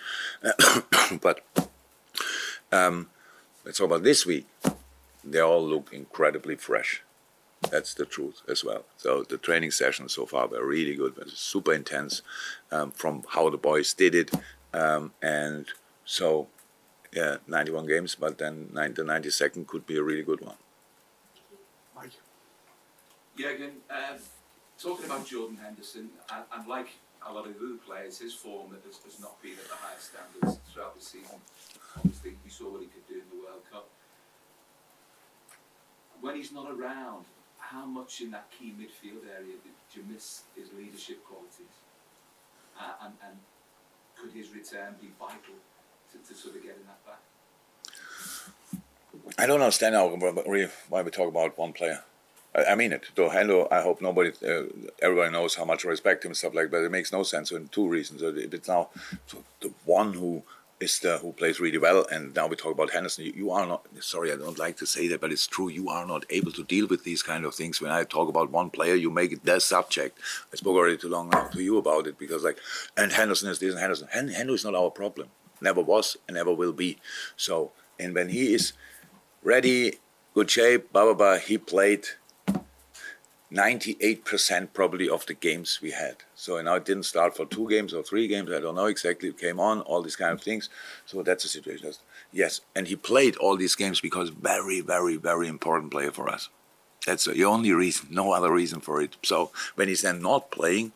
but 1.23 1.41
um, 2.73 3.09
let's 3.65 3.79
talk 3.79 3.87
about 3.87 4.03
this 4.03 4.27
week. 4.27 4.47
They 5.25 5.41
all 5.41 5.63
look 5.63 5.93
incredibly 5.93 6.57
fresh. 6.57 7.03
That's 7.71 7.93
the 7.93 8.07
truth 8.07 8.41
as 8.49 8.65
well. 8.65 8.85
So 8.97 9.23
the 9.23 9.37
training 9.37 9.71
sessions 9.71 10.15
so 10.15 10.25
far 10.25 10.47
were 10.47 10.67
really 10.67 10.97
good, 10.97 11.15
but 11.15 11.29
super 11.29 11.75
intense 11.75 12.23
um, 12.73 12.91
from 12.91 13.25
how 13.29 13.51
the 13.51 13.59
boys 13.59 13.93
did 13.93 14.15
it, 14.15 14.31
um, 14.73 15.13
and 15.21 15.67
so 16.05 16.49
yeah, 17.13 17.37
91 17.47 17.87
games, 17.87 18.15
but 18.15 18.39
then 18.39 18.71
the 18.73 19.03
92nd 19.03 19.67
could 19.67 19.87
be 19.87 19.97
a 19.97 20.03
really 20.03 20.23
good 20.23 20.41
one. 20.41 20.57
Mike. 21.95 22.13
Yeah, 23.37 23.51
again, 23.51 23.73
um, 23.91 24.19
talking 24.79 25.07
about 25.07 25.27
Jordan 25.27 25.59
Henderson, 25.63 26.11
and, 26.33 26.45
and, 26.55 26.69
like 26.69 26.89
a 27.27 27.33
lot 27.33 27.47
of 27.47 27.57
other 27.57 27.77
players, 27.87 28.19
his 28.19 28.35
form 28.35 28.73
has, 28.85 28.97
has 29.05 29.21
not 29.21 29.41
been 29.43 29.53
at 29.53 29.69
the 29.69 29.75
highest 29.75 30.13
standards 30.13 30.59
throughout 30.73 30.99
the 30.99 31.05
season. 31.05 31.37
Obviously, 31.97 32.37
we 32.45 32.51
saw 32.51 32.71
what 32.71 32.81
he 32.81 32.87
could 32.87 33.07
do 33.07 33.15
in 33.15 33.29
the 33.31 33.45
World 33.45 33.63
Cup. 33.71 33.89
When 36.21 36.37
he's 36.37 36.53
not 36.53 36.71
around, 36.71 37.25
how 37.59 37.85
much 37.87 38.21
in 38.21 38.31
that 38.33 38.51
key 38.51 38.75
midfield 38.79 39.29
area 39.29 39.55
do 39.63 40.01
you 40.01 40.05
miss 40.13 40.43
his 40.57 40.73
leadership 40.77 41.25
qualities? 41.25 41.77
Uh, 42.79 43.05
and, 43.05 43.15
and 43.25 43.37
could 44.17 44.33
his 44.33 44.53
return 44.53 44.95
be 45.01 45.09
vital 45.19 45.55
to, 46.13 46.19
to 46.19 46.35
sort 46.39 46.57
of 46.57 46.63
getting 46.63 46.85
that 46.87 47.05
back? 47.07 47.21
I 49.39 49.47
don't 49.47 49.61
understand 49.61 49.95
now 49.95 50.09
why 50.09 51.03
we 51.03 51.11
talk 51.11 51.29
about 51.29 51.57
one 51.59 51.73
player. 51.73 52.03
I, 52.55 52.75
mean 52.75 52.93
it. 52.93 53.07
Though 53.15 53.31
Hendo, 53.31 53.69
I 53.71 53.81
hope 53.81 54.01
nobody, 54.01 54.31
uh, 54.47 54.65
everybody 55.01 55.31
knows 55.31 55.55
how 55.55 55.65
much 55.65 55.85
I 55.85 55.89
respect 55.89 56.25
him 56.25 56.31
and 56.31 56.37
stuff 56.37 56.55
like 56.55 56.71
that. 56.71 56.85
It 56.85 56.91
makes 56.91 57.13
no 57.13 57.23
sense. 57.23 57.53
in 57.53 57.69
two 57.69 57.89
reasons. 57.89 58.23
If 58.23 58.53
it's 58.53 58.69
now 58.69 58.91
the 59.61 59.73
one 59.85 60.15
who 60.15 60.43
is 60.81 60.99
the 61.01 61.19
who 61.19 61.33
plays 61.33 61.61
really 61.61 61.79
well, 61.79 62.07
and 62.11 62.35
now 62.35 62.49
we 62.49 62.57
talk 62.57 62.73
about 62.73 62.91
Henderson. 62.91 63.27
You, 63.27 63.33
you, 63.37 63.51
are 63.51 63.67
not. 63.67 63.87
Sorry, 64.01 64.33
I 64.33 64.37
don't 64.37 64.59
like 64.59 64.79
to 64.79 64.87
say 64.87 65.07
that, 65.09 65.21
but 65.21 65.31
it's 65.31 65.47
true. 65.47 65.69
You 65.69 65.91
are 65.91 66.07
not 66.07 66.25
able 66.31 66.51
to 66.53 66.65
deal 66.65 66.87
with 66.89 67.05
these 67.05 67.23
kind 67.23 67.45
of 67.45 67.55
things. 67.55 67.81
When 67.81 67.93
I 67.93 68.03
talk 68.05 68.29
about 68.29 68.51
one 68.51 68.71
player, 68.71 68.95
you 68.95 69.11
make 69.11 69.33
it 69.33 69.45
their 69.45 69.61
subject. 69.61 70.19
I 70.53 70.57
spoke 70.57 70.77
already 70.77 70.97
too 70.97 71.09
long 71.09 71.29
now 71.31 71.45
to 71.49 71.63
you 71.63 71.77
about 71.79 72.07
it 72.07 72.19
because 72.19 72.43
like, 72.43 72.59
and 72.97 73.13
Henderson 73.13 73.51
is 73.51 73.59
this 73.59 73.73
and 73.73 73.81
Henderson. 73.81 74.09
Hendo 74.13 74.55
is 74.55 74.65
not 74.65 74.75
our 74.75 74.91
problem. 74.91 75.29
Never 75.61 75.83
was 75.83 76.17
and 76.27 76.37
never 76.37 76.53
will 76.53 76.73
be. 76.73 76.99
So, 77.37 77.73
and 77.99 78.15
when 78.15 78.31
he 78.31 78.55
is 78.55 78.73
ready, 79.45 79.99
good 80.35 80.51
shape, 80.51 80.93
blah 80.93 81.05
blah 81.05 81.15
blah, 81.15 81.37
he 81.37 81.59
played 81.59 82.07
98% 83.53 84.69
probably 84.73 85.09
of 85.09 85.27
the 85.27 85.35
games 85.35 85.81
we 85.83 85.91
had. 85.91 86.17
So 86.37 86.61
now 86.63 86.75
it 86.75 86.85
didn't 86.85 87.03
start 87.05 87.37
for 87.37 87.47
two 87.47 87.69
games 87.69 87.93
or 87.93 88.03
three 88.03 88.29
games. 88.29 88.51
I 88.53 88.61
don't 88.61 88.77
know 88.77 88.87
exactly. 88.87 89.29
It 89.31 89.39
came 89.39 89.59
on, 89.59 89.81
all 89.83 90.03
these 90.03 90.17
kind 90.17 90.33
of 90.33 90.41
things. 90.41 90.69
So 91.07 91.23
that's 91.23 91.43
the 91.43 91.49
situation. 91.49 91.93
Yes, 92.33 92.61
and 92.77 92.87
he 92.87 92.95
played 92.95 93.37
all 93.37 93.57
these 93.57 93.75
games 93.75 94.01
because 94.01 94.31
very, 94.31 94.81
very, 94.81 95.17
very 95.17 95.49
important 95.49 95.91
player 95.91 96.13
for 96.13 96.31
us. 96.31 96.49
That's 97.07 97.25
the 97.25 97.45
only 97.45 97.73
reason. 97.73 98.09
No 98.11 98.33
other 98.33 98.53
reason 98.53 98.81
for 98.81 99.03
it. 99.03 99.17
So 99.25 99.51
when 99.75 99.89
he's 99.89 100.03
then 100.03 100.23
not 100.23 100.51
playing, 100.51 100.93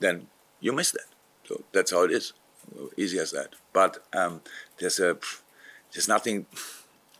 then 0.00 0.26
you 0.60 0.72
miss 0.72 0.90
that. 0.90 1.06
So 1.44 1.62
that's 1.72 1.92
how 1.92 2.02
it 2.04 2.10
is. 2.10 2.32
Easy 2.96 3.18
as 3.18 3.30
that. 3.30 3.54
But 3.72 3.98
um, 4.12 4.40
there's 4.78 4.98
a 4.98 5.16
there's 5.92 6.08
nothing. 6.08 6.46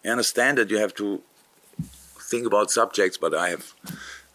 I 0.04 0.08
understand 0.08 0.58
that 0.58 0.70
you 0.70 0.78
have 0.78 0.94
to 0.96 1.22
think 2.30 2.46
about 2.46 2.70
subjects, 2.70 3.16
but 3.16 3.34
I 3.34 3.50
have 3.50 3.72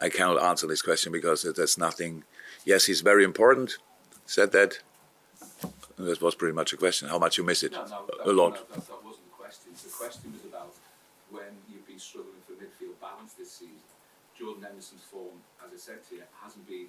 I 0.01 0.10
cannot 0.10 0.41
answer 0.41 0.68
this 0.68 0.82
question 0.82 1.12
because 1.12 1.44
there's 1.44 1.77
nothing. 1.77 2.24
Yes, 2.65 2.86
he's 2.86 3.01
very 3.01 3.24
important. 3.24 3.77
Said 4.25 4.51
that. 4.53 4.79
That 5.98 6.22
was 6.22 6.36
pretty 6.36 6.56
much 6.56 6.72
a 6.72 6.77
question. 6.77 7.10
How 7.10 7.20
much 7.20 7.38
you 7.38 7.44
miss 7.44 7.62
it? 7.62 7.74
No, 7.74 7.84
no, 7.84 8.06
that, 8.08 8.29
a 8.29 8.32
lot. 8.32 8.53
No, 8.53 8.60
that, 8.75 8.88
that, 8.88 9.03
wasn't 9.03 9.25
the 9.27 9.36
question. 9.36 9.72
The 9.75 9.89
question 9.91 10.32
was 10.32 10.46
about 10.46 10.74
when 11.29 11.51
you've 11.70 11.86
been 11.86 12.00
struggling 12.00 12.39
for 12.48 12.53
midfield 12.53 12.96
balance 13.01 13.34
this 13.34 13.51
season. 13.51 13.84
Jordan 14.38 14.63
Henderson's 14.63 15.01
form, 15.01 15.44
as 15.60 15.74
I 15.74 15.77
said 15.77 16.08
to 16.08 16.15
you, 16.15 16.24
hasn't 16.41 16.65
been 16.65 16.88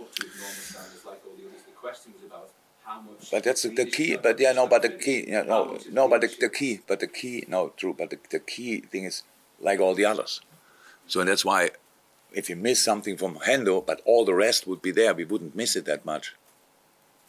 up 0.00 0.12
to 0.12 0.26
his 0.26 0.34
normal 0.34 0.54
standards 0.54 1.04
like 1.06 1.22
all 1.24 1.36
the 1.38 1.46
others. 1.46 1.62
The 1.62 1.78
question 1.78 2.14
was 2.14 2.24
about 2.24 2.50
how. 2.84 3.04
But 3.30 3.44
that's 3.44 3.62
the 3.62 3.86
key. 3.86 4.16
But 4.16 4.40
yeah, 4.40 4.50
no. 4.50 4.66
But 4.66 4.82
the 4.82 4.90
key. 4.90 5.26
Yeah, 5.28 5.42
no, 5.42 5.78
no. 5.92 6.08
But 6.08 6.22
the, 6.22 6.34
the 6.40 6.48
key. 6.48 6.80
But 6.84 6.98
the 6.98 7.06
key. 7.06 7.44
No, 7.46 7.72
true. 7.76 7.94
But 7.96 8.10
the, 8.10 8.18
the 8.28 8.40
key 8.40 8.80
thing 8.80 9.04
is 9.04 9.22
like 9.60 9.78
all 9.78 9.94
the 9.94 10.04
others. 10.04 10.40
So 11.06 11.22
that's 11.22 11.44
why 11.44 11.70
if 12.32 12.48
you 12.50 12.56
miss 12.56 12.82
something 12.82 13.16
from 13.16 13.36
Hendo, 13.36 13.84
but 13.84 14.00
all 14.04 14.24
the 14.24 14.34
rest 14.34 14.66
would 14.66 14.82
be 14.82 14.90
there, 14.90 15.14
we 15.14 15.24
wouldn't 15.24 15.56
miss 15.56 15.76
it 15.76 15.84
that 15.86 16.04
much. 16.04 16.34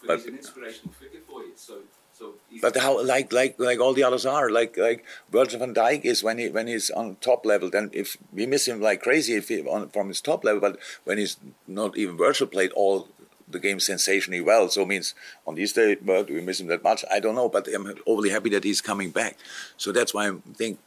But, 0.01 0.07
but 0.07 0.17
he's 0.17 0.27
an 0.27 0.35
inspirational 0.35 0.93
figure 0.93 1.21
for 1.27 1.41
you, 1.41 1.53
so. 1.55 1.79
So 2.17 2.33
but 2.63 2.75
how 2.75 3.03
like 3.05 3.31
like 3.31 3.59
like 3.59 3.79
all 3.79 3.93
the 3.93 4.01
others 4.01 4.25
are 4.25 4.49
like 4.49 4.75
like 4.75 5.05
Virgil 5.31 5.59
van 5.59 5.75
Dijk 5.75 6.03
is 6.03 6.23
when 6.23 6.39
he 6.39 6.49
when 6.49 6.65
he's 6.65 6.89
on 6.89 7.17
top 7.21 7.45
level 7.45 7.69
then 7.69 7.91
if 7.93 8.17
we 8.33 8.47
miss 8.47 8.67
him 8.67 8.81
like 8.81 9.03
crazy 9.03 9.35
if 9.35 9.49
he 9.49 9.61
on 9.61 9.89
from 9.89 10.07
his 10.07 10.19
top 10.19 10.43
level 10.43 10.59
but 10.59 10.79
when 11.03 11.19
he's 11.19 11.37
not 11.67 11.95
even 11.95 12.17
Virgil 12.17 12.47
played 12.47 12.71
all 12.71 13.07
the 13.47 13.59
game 13.59 13.79
sensationally 13.79 14.41
well 14.41 14.67
so 14.67 14.83
means 14.83 15.13
on 15.45 15.53
these 15.53 15.73
days 15.73 15.97
well, 16.03 16.23
do 16.23 16.33
we 16.33 16.41
miss 16.41 16.59
him 16.59 16.65
that 16.67 16.83
much 16.83 17.05
I 17.11 17.19
don't 17.19 17.35
know 17.35 17.49
but 17.49 17.67
I'm 17.67 17.93
overly 18.07 18.31
happy 18.31 18.49
that 18.49 18.63
he's 18.63 18.81
coming 18.81 19.11
back 19.11 19.37
so 19.77 19.91
that's 19.91 20.11
why 20.11 20.27
I 20.27 20.31
think 20.55 20.79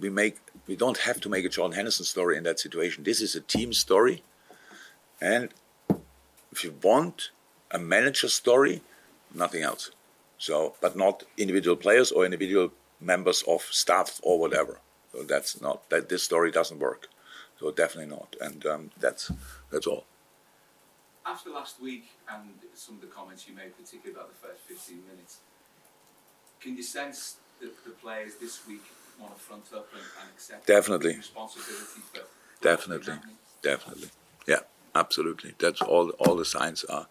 we 0.00 0.10
make 0.10 0.36
we 0.66 0.76
don't 0.76 0.98
have 0.98 1.20
to 1.20 1.28
make 1.28 1.44
a 1.44 1.48
John 1.48 1.72
Henderson 1.72 2.04
story 2.04 2.36
in 2.36 2.44
that 2.44 2.60
situation. 2.60 3.04
This 3.04 3.20
is 3.20 3.34
a 3.34 3.40
team 3.40 3.72
story, 3.72 4.22
and 5.20 5.50
if 6.52 6.64
you 6.64 6.74
want 6.82 7.30
a 7.70 7.78
manager 7.78 8.28
story, 8.28 8.82
nothing 9.34 9.62
else. 9.62 9.90
So, 10.38 10.74
but 10.80 10.96
not 10.96 11.24
individual 11.36 11.76
players 11.76 12.12
or 12.12 12.24
individual 12.24 12.70
members 13.00 13.42
of 13.42 13.62
staff 13.62 14.20
or 14.22 14.38
whatever. 14.38 14.80
So 15.12 15.22
that's 15.22 15.60
not 15.60 15.88
that. 15.90 16.08
This 16.08 16.22
story 16.22 16.50
doesn't 16.50 16.78
work. 16.78 17.08
So 17.58 17.72
definitely 17.72 18.14
not, 18.14 18.36
and 18.40 18.64
um, 18.66 18.90
that's 19.00 19.32
that's 19.70 19.86
all. 19.86 20.04
After 21.26 21.50
last 21.50 21.82
week 21.82 22.04
and 22.32 22.50
some 22.74 22.94
of 22.94 23.00
the 23.00 23.08
comments 23.08 23.48
you 23.48 23.54
made, 23.54 23.76
particularly 23.76 24.12
about 24.12 24.28
the 24.30 24.46
first 24.46 24.60
15 24.66 25.02
minutes, 25.10 25.38
can 26.60 26.76
you 26.76 26.82
sense 26.82 27.36
that 27.60 27.84
the 27.84 27.90
players 27.90 28.36
this 28.40 28.66
week 28.66 28.82
want 29.20 29.36
to 29.36 29.40
front 29.40 29.64
up 29.74 29.88
and, 29.92 30.02
and 30.20 30.30
accept 30.34 30.66
definitely 30.66 31.16
responsibility 31.16 32.00
for 32.12 32.20
definitely 32.62 33.14
definitely 33.62 34.08
yeah 34.46 34.60
absolutely 34.94 35.54
that's 35.58 35.82
all 35.82 36.10
all 36.10 36.36
the 36.36 36.44
signs 36.44 36.84
are 36.84 37.06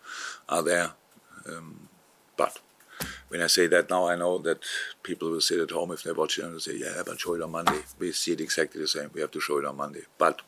are 0.49 0.63
there 0.63 0.91
um, 1.47 1.87
but 2.35 2.59
when 3.29 3.41
I 3.41 3.47
say 3.47 3.67
that 3.67 3.89
now, 3.89 4.07
I 4.07 4.15
know 4.15 4.37
that 4.39 4.59
people 5.03 5.29
will 5.29 5.41
sit 5.41 5.59
at 5.59 5.71
home 5.71 5.91
if 5.91 6.03
they 6.03 6.11
watch 6.11 6.39
it 6.39 6.45
and 6.45 6.61
say, 6.61 6.75
"Yeah, 6.77 7.03
but 7.05 7.19
show 7.19 7.35
it 7.35 7.41
on 7.41 7.51
Monday." 7.51 7.81
We 7.99 8.11
see 8.11 8.31
it 8.31 8.41
exactly 8.41 8.81
the 8.81 8.87
same. 8.87 9.11
We 9.13 9.21
have 9.21 9.31
to 9.31 9.39
show 9.41 9.57
it 9.59 9.65
on 9.65 9.77
Monday. 9.77 10.03
But 10.17 10.41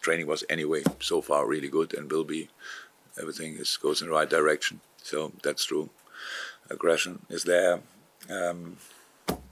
training 0.00 0.26
was 0.26 0.44
anyway 0.48 0.82
so 1.00 1.20
far 1.20 1.46
really 1.46 1.68
good 1.68 1.94
and 1.94 2.10
will 2.10 2.24
be. 2.24 2.48
Everything 3.20 3.54
is 3.56 3.76
goes 3.76 4.00
in 4.00 4.08
the 4.08 4.14
right 4.14 4.30
direction. 4.30 4.80
So 5.02 5.32
that's 5.42 5.64
true. 5.64 5.90
Aggression 6.70 7.26
is 7.28 7.44
there. 7.44 7.80
Um, 8.30 8.76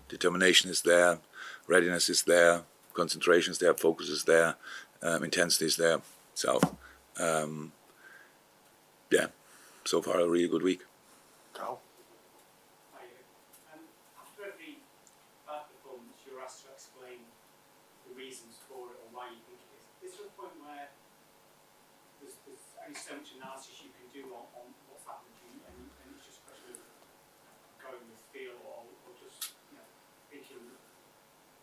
determination 0.08 0.70
is 0.70 0.82
there, 0.82 1.18
readiness 1.66 2.08
is 2.08 2.22
there, 2.22 2.62
concentration 2.94 3.52
is 3.52 3.58
there, 3.58 3.74
focus 3.74 4.08
is 4.08 4.24
there, 4.24 4.56
um, 5.02 5.22
intensity 5.22 5.66
is 5.66 5.76
there. 5.76 6.00
So, 6.34 6.60
um, 7.18 7.72
yeah, 9.10 9.26
so 9.84 10.02
far 10.02 10.20
a 10.20 10.28
really 10.28 10.48
good 10.48 10.62
week. 10.62 10.82
Carl? 11.52 11.80
After 14.18 14.42
every 14.48 14.78
performance, 15.46 16.18
you 16.26 16.34
were 16.36 16.42
asked 16.42 16.64
to 16.64 16.72
explain 16.72 17.22
the 18.08 18.14
reasons 18.16 18.58
for 18.68 18.92
it 18.94 18.98
and 19.04 19.14
why 19.14 19.28
you 19.30 19.40
think 19.46 19.60
it 19.60 19.70
is. 19.76 20.12
Is 20.12 20.18
there 20.18 20.26
a 20.26 20.34
point 20.34 20.56
where 20.62 20.88
there's 22.20 22.38
only 22.80 22.98
so 22.98 23.14
much 23.18 23.34
analysis 23.36 23.82
you 23.84 23.90
can 23.92 24.08
do 24.10 24.22
on, 24.34 24.46
on 24.56 24.66
what's 24.90 25.04
happened 25.04 25.36
and, 25.44 25.90
and 26.02 26.06
it's 26.16 26.26
just 26.26 26.42
a 26.42 26.44
question 26.50 26.74
of 26.74 26.82
going 27.82 28.04
with 28.08 28.22
feel 28.30 28.58
or 28.62 28.88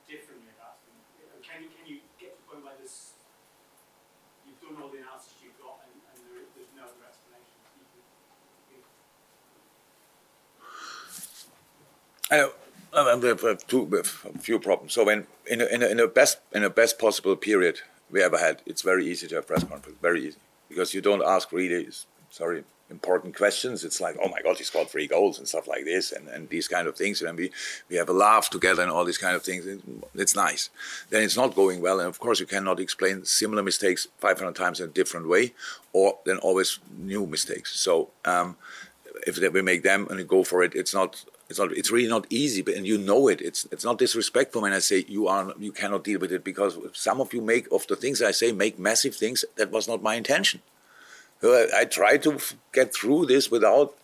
differently 0.05 0.53
about 0.53 0.79
them? 0.85 0.95
Can 1.41 1.65
you, 1.65 1.69
can 1.73 1.85
you 1.85 1.97
get 2.21 2.37
to 2.37 2.39
the 2.39 2.47
point 2.47 2.63
where 2.63 2.77
there's, 2.77 3.17
you've 4.75 4.83
all 4.83 4.89
the 4.89 4.97
analysis 4.97 5.33
you've 5.43 5.57
got 5.59 5.79
and, 5.87 5.95
and 6.11 6.19
there, 6.27 6.43
there's 6.55 6.67
no 6.75 6.83
other 6.83 7.05
explanation? 7.07 7.55
I 12.29 12.37
know. 12.37 12.51
I 12.93 13.47
have 13.49 13.67
two, 13.67 13.89
a 13.93 14.37
few 14.39 14.59
problems. 14.59 14.93
So 14.93 15.03
when 15.03 15.27
in 15.47 15.61
a, 15.61 15.65
in 15.65 15.83
a, 15.83 15.87
in 15.87 15.99
a 15.99 16.07
best 16.07 16.39
in 16.53 16.63
a 16.63 16.69
best 16.69 16.97
possible 16.97 17.35
period 17.35 17.81
we 18.09 18.23
ever 18.23 18.37
had, 18.37 18.61
it's 18.65 18.81
very 18.81 19.05
easy 19.05 19.27
to 19.27 19.35
have 19.35 19.47
press 19.47 19.63
conference. 19.63 19.97
Very 20.01 20.25
easy 20.27 20.37
because 20.69 20.93
you 20.93 21.01
don't 21.01 21.23
ask 21.23 21.51
really. 21.51 21.87
Sorry, 22.29 22.63
important 22.89 23.35
questions. 23.35 23.83
It's 23.83 23.99
like, 23.99 24.15
oh 24.23 24.29
my 24.29 24.41
God, 24.41 24.57
he 24.57 24.63
scored 24.63 24.89
three 24.89 25.07
goals 25.07 25.37
and 25.39 25.47
stuff 25.47 25.67
like 25.67 25.85
this, 25.85 26.11
and, 26.11 26.27
and 26.27 26.49
these 26.49 26.67
kind 26.67 26.87
of 26.87 26.95
things. 26.95 27.21
And 27.21 27.37
we, 27.37 27.51
we 27.89 27.95
have 27.97 28.09
a 28.09 28.13
laugh 28.13 28.49
together 28.49 28.81
and 28.81 28.91
all 28.91 29.05
these 29.05 29.17
kind 29.17 29.35
of 29.35 29.43
things. 29.43 29.65
It's 30.13 30.35
nice. 30.35 30.69
Then 31.09 31.23
it's 31.23 31.37
not 31.37 31.55
going 31.55 31.81
well, 31.81 31.99
and 31.99 32.07
of 32.07 32.19
course 32.19 32.39
you 32.39 32.45
cannot 32.45 32.79
explain 32.79 33.25
similar 33.25 33.63
mistakes 33.63 34.07
500 34.17 34.55
times 34.55 34.79
in 34.79 34.89
a 34.89 34.93
different 34.93 35.27
way, 35.27 35.53
or 35.93 36.19
then 36.25 36.37
always 36.37 36.79
new 36.97 37.25
mistakes. 37.25 37.79
So 37.79 38.09
um, 38.25 38.57
if 39.25 39.39
we 39.39 39.61
make 39.61 39.83
them 39.83 40.07
and 40.09 40.27
go 40.27 40.43
for 40.43 40.63
it, 40.63 40.75
it's 40.75 40.93
not 40.93 41.25
It's 41.49 41.59
not. 41.59 41.71
It's 41.71 41.91
really 41.91 42.09
not 42.09 42.25
easy, 42.29 42.61
but 42.63 42.73
and 42.73 42.87
you 42.87 42.97
know 42.97 43.27
it. 43.27 43.39
It's 43.39 43.67
it's 43.71 43.85
not 43.85 43.99
disrespectful 43.99 44.61
when 44.63 44.73
I 44.73 44.81
say 44.81 45.05
you 45.07 45.27
are 45.27 45.53
you 45.59 45.71
cannot 45.71 46.03
deal 46.03 46.19
with 46.19 46.31
it 46.31 46.43
because 46.43 46.77
some 46.93 47.21
of 47.21 47.33
you 47.33 47.41
make 47.41 47.67
of 47.71 47.85
the 47.85 47.95
things 47.95 48.21
I 48.21 48.31
say 48.31 48.51
make 48.51 48.79
massive 48.79 49.15
things. 49.15 49.45
That 49.55 49.69
was 49.69 49.87
not 49.87 50.01
my 50.01 50.15
intention. 50.15 50.61
I, 51.43 51.85
try 51.85 52.17
to 52.17 52.39
get 52.73 52.93
through 52.93 53.27
this 53.27 53.51
without. 53.51 53.95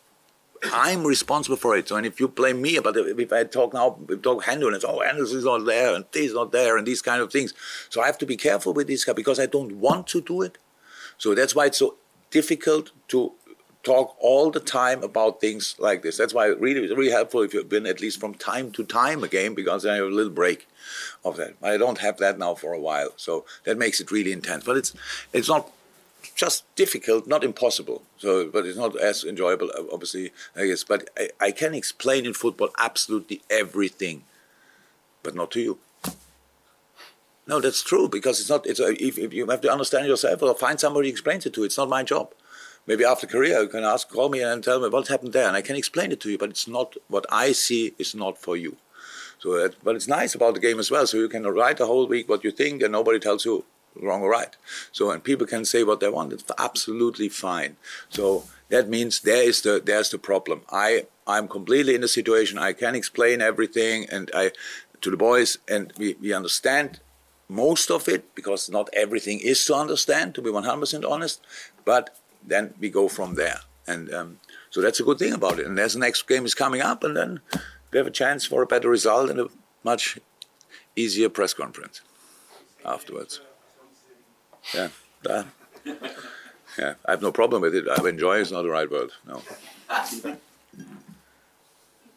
I'm 0.72 1.04
responsible 1.04 1.58
for 1.58 1.76
it. 1.76 1.88
So, 1.88 1.96
and 1.96 2.06
if 2.06 2.20
you 2.20 2.28
blame 2.28 2.62
me, 2.62 2.78
but 2.78 2.96
if 2.96 3.34
I 3.34 3.46
talk 3.46 3.74
now, 3.74 3.98
if 4.10 4.22
talk 4.22 4.44
Hendo 4.44 4.72
and 4.72 4.84
oh, 4.86 5.02
Hendo 5.04 5.22
is 5.22 5.44
not 5.44 5.66
there, 5.66 5.96
and 5.96 6.06
this 6.12 6.26
is 6.28 6.34
not 6.36 6.52
there, 6.52 6.78
and 6.78 6.86
these 6.86 7.02
kind 7.02 7.20
of 7.20 7.32
things. 7.32 7.54
So 7.90 8.02
I 8.02 8.06
have 8.06 8.20
to 8.20 8.28
be 8.28 8.38
careful 8.38 8.72
with 8.72 8.88
this 8.88 9.04
guy 9.04 9.14
because 9.14 9.40
I 9.40 9.48
don't 9.48 9.78
want 9.78 10.06
to 10.08 10.22
do 10.22 10.44
it. 10.44 10.60
So 11.18 11.34
that's 11.34 11.56
why 11.56 11.66
it's 11.68 11.80
so 11.80 11.96
difficult 12.30 12.92
to 13.10 13.34
talk 13.84 14.16
all 14.20 14.52
the 14.52 14.60
time 14.60 15.04
about 15.04 15.42
things 15.42 15.76
like 15.80 16.04
this. 16.04 16.18
That's 16.18 16.34
why 16.34 16.50
it 16.50 16.60
really 16.60 16.84
it's 16.84 16.96
really 16.96 17.12
helpful 17.12 17.42
if 17.42 17.54
you've 17.54 17.70
been 17.70 17.88
at 17.88 18.02
least 18.02 18.20
from 18.20 18.36
time 18.36 18.72
to 18.72 18.84
time 18.84 19.24
again, 19.24 19.56
because 19.56 19.86
I 19.86 19.96
have 19.96 20.06
a 20.06 20.10
little 20.10 20.32
break 20.32 20.68
of 21.26 21.38
that. 21.38 21.56
I 21.64 21.78
don't 21.78 21.98
have 22.00 22.18
that 22.18 22.38
now 22.38 22.54
for 22.56 22.74
a 22.74 22.80
while, 22.80 23.14
so 23.18 23.46
that 23.64 23.78
makes 23.78 24.00
it 24.00 24.12
really 24.12 24.32
intense. 24.32 24.64
But 24.64 24.78
it's 24.78 24.94
it's 25.34 25.50
not 25.50 25.72
just 26.42 26.66
difficult, 26.76 27.28
not 27.28 27.44
impossible. 27.44 28.02
So, 28.18 28.50
but 28.50 28.66
it's 28.66 28.78
not 28.84 29.00
as 29.00 29.24
enjoyable, 29.24 29.70
obviously. 29.94 30.32
I 30.56 30.66
guess, 30.66 30.84
but 30.84 31.08
I, 31.16 31.30
I 31.40 31.52
can 31.52 31.76
explain 31.76 32.26
in 32.26 32.34
football 32.34 32.70
absolutely 32.80 33.44
everything, 33.48 34.24
but 35.22 35.36
not 35.36 35.52
to 35.52 35.62
you. 35.62 35.78
No, 37.46 37.60
that's 37.60 37.84
true 37.84 38.10
because 38.10 38.40
it's 38.40 38.50
not. 38.50 38.66
It's 38.66 38.80
a, 38.80 38.90
if, 39.08 39.20
if 39.20 39.32
you 39.34 39.46
have 39.46 39.62
to 39.62 39.72
understand 39.72 40.08
yourself 40.08 40.42
or 40.42 40.56
find 40.56 40.80
somebody 40.80 41.10
who 41.10 41.12
explains 41.12 41.46
it 41.46 41.54
to. 41.54 41.64
It's 41.64 41.78
not 41.78 41.90
my 41.90 42.02
job. 42.02 42.34
Maybe 42.88 43.06
after 43.06 43.28
career 43.28 43.62
you 43.62 43.68
can 43.68 43.84
ask, 43.84 44.10
call 44.10 44.30
me 44.30 44.42
and 44.42 44.64
tell 44.64 44.80
me 44.80 44.90
what 44.90 45.10
happened 45.10 45.34
there, 45.34 45.48
and 45.48 45.56
I 45.56 45.62
can 45.62 45.76
explain 45.76 46.12
it 46.12 46.20
to 46.22 46.32
you. 46.32 46.40
But 46.40 46.50
it's 46.50 46.68
not 46.68 46.96
what 47.08 47.28
I 47.30 47.52
see 47.52 47.94
is 48.00 48.16
not 48.16 48.40
for 48.40 48.58
you. 48.58 48.78
So, 49.38 49.70
but 49.84 49.96
it's 49.96 50.08
nice 50.08 50.34
about 50.34 50.56
the 50.56 50.66
game 50.68 50.80
as 50.80 50.90
well. 50.90 51.06
So 51.06 51.18
you 51.18 51.30
can 51.30 51.46
write 51.46 51.78
the 51.78 51.86
whole 51.86 52.08
week 52.08 52.28
what 52.28 52.44
you 52.44 52.50
think, 52.50 52.82
and 52.82 52.92
nobody 52.92 53.20
tells 53.20 53.46
you 53.46 53.64
wrong 53.96 54.22
or 54.22 54.30
right. 54.30 54.56
So 54.92 55.12
and 55.12 55.24
people 55.24 55.48
can 55.48 55.66
say 55.66 55.84
what 55.84 56.00
they 56.00 56.10
want. 56.10 56.34
It's 56.34 56.44
absolutely 56.58 57.30
fine. 57.30 57.78
So 58.10 58.46
that 58.70 58.90
means 58.90 59.22
there 59.22 59.44
is 59.44 59.62
the 59.62 59.82
there's 59.84 60.10
the 60.10 60.18
problem. 60.18 60.62
I 60.72 61.06
I'm 61.28 61.48
completely 61.48 61.96
in 61.96 62.02
the 62.02 62.08
situation. 62.08 62.58
I 62.58 62.74
can 62.74 62.96
explain 62.96 63.42
everything, 63.42 64.08
and 64.10 64.32
I 64.34 64.52
to 65.02 65.12
the 65.12 65.18
boys, 65.18 65.58
and 65.68 65.94
we, 65.98 66.16
we 66.22 66.34
understand 66.34 67.00
most 67.50 67.92
of 67.92 68.08
it 68.08 68.34
because 68.36 68.70
not 68.70 68.90
everything 68.94 69.40
is 69.40 69.66
to 69.66 69.76
understand. 69.76 70.36
To 70.36 70.42
be 70.42 70.50
100% 70.50 71.10
honest, 71.10 71.42
but 71.86 72.16
then 72.46 72.74
we 72.80 72.90
go 72.90 73.08
from 73.08 73.36
there, 73.36 73.60
and 73.88 74.14
um, 74.14 74.40
so 74.70 74.82
that's 74.82 75.00
a 75.00 75.04
good 75.04 75.20
thing 75.20 75.34
about 75.34 75.60
it. 75.60 75.68
And 75.68 75.78
as 75.80 75.94
the 75.94 76.00
next 76.00 76.28
game 76.28 76.46
is 76.46 76.56
coming 76.56 76.82
up, 76.82 77.04
and 77.04 77.16
then 77.16 77.42
we 77.92 77.98
have 77.98 78.08
a 78.08 78.12
chance 78.12 78.46
for 78.46 78.62
a 78.62 78.68
better 78.68 78.90
result 78.90 79.30
and 79.30 79.40
a 79.40 79.48
much 79.84 80.18
easier 80.96 81.30
press 81.30 81.54
conference 81.54 82.02
afterwards. 82.86 83.42
Yeah, 84.74 84.90
that. 85.24 85.46
Yeah, 86.78 86.94
I 87.06 87.12
have 87.12 87.22
no 87.22 87.32
problem 87.32 87.62
with 87.62 87.76
it. 87.76 87.86
I 87.90 88.08
enjoy 88.08 88.38
it. 88.38 88.42
It's 88.42 88.52
not 88.52 88.62
the 88.62 88.70
right 88.70 88.90
word. 88.90 89.12
No. 89.28 89.36
You 89.36 89.42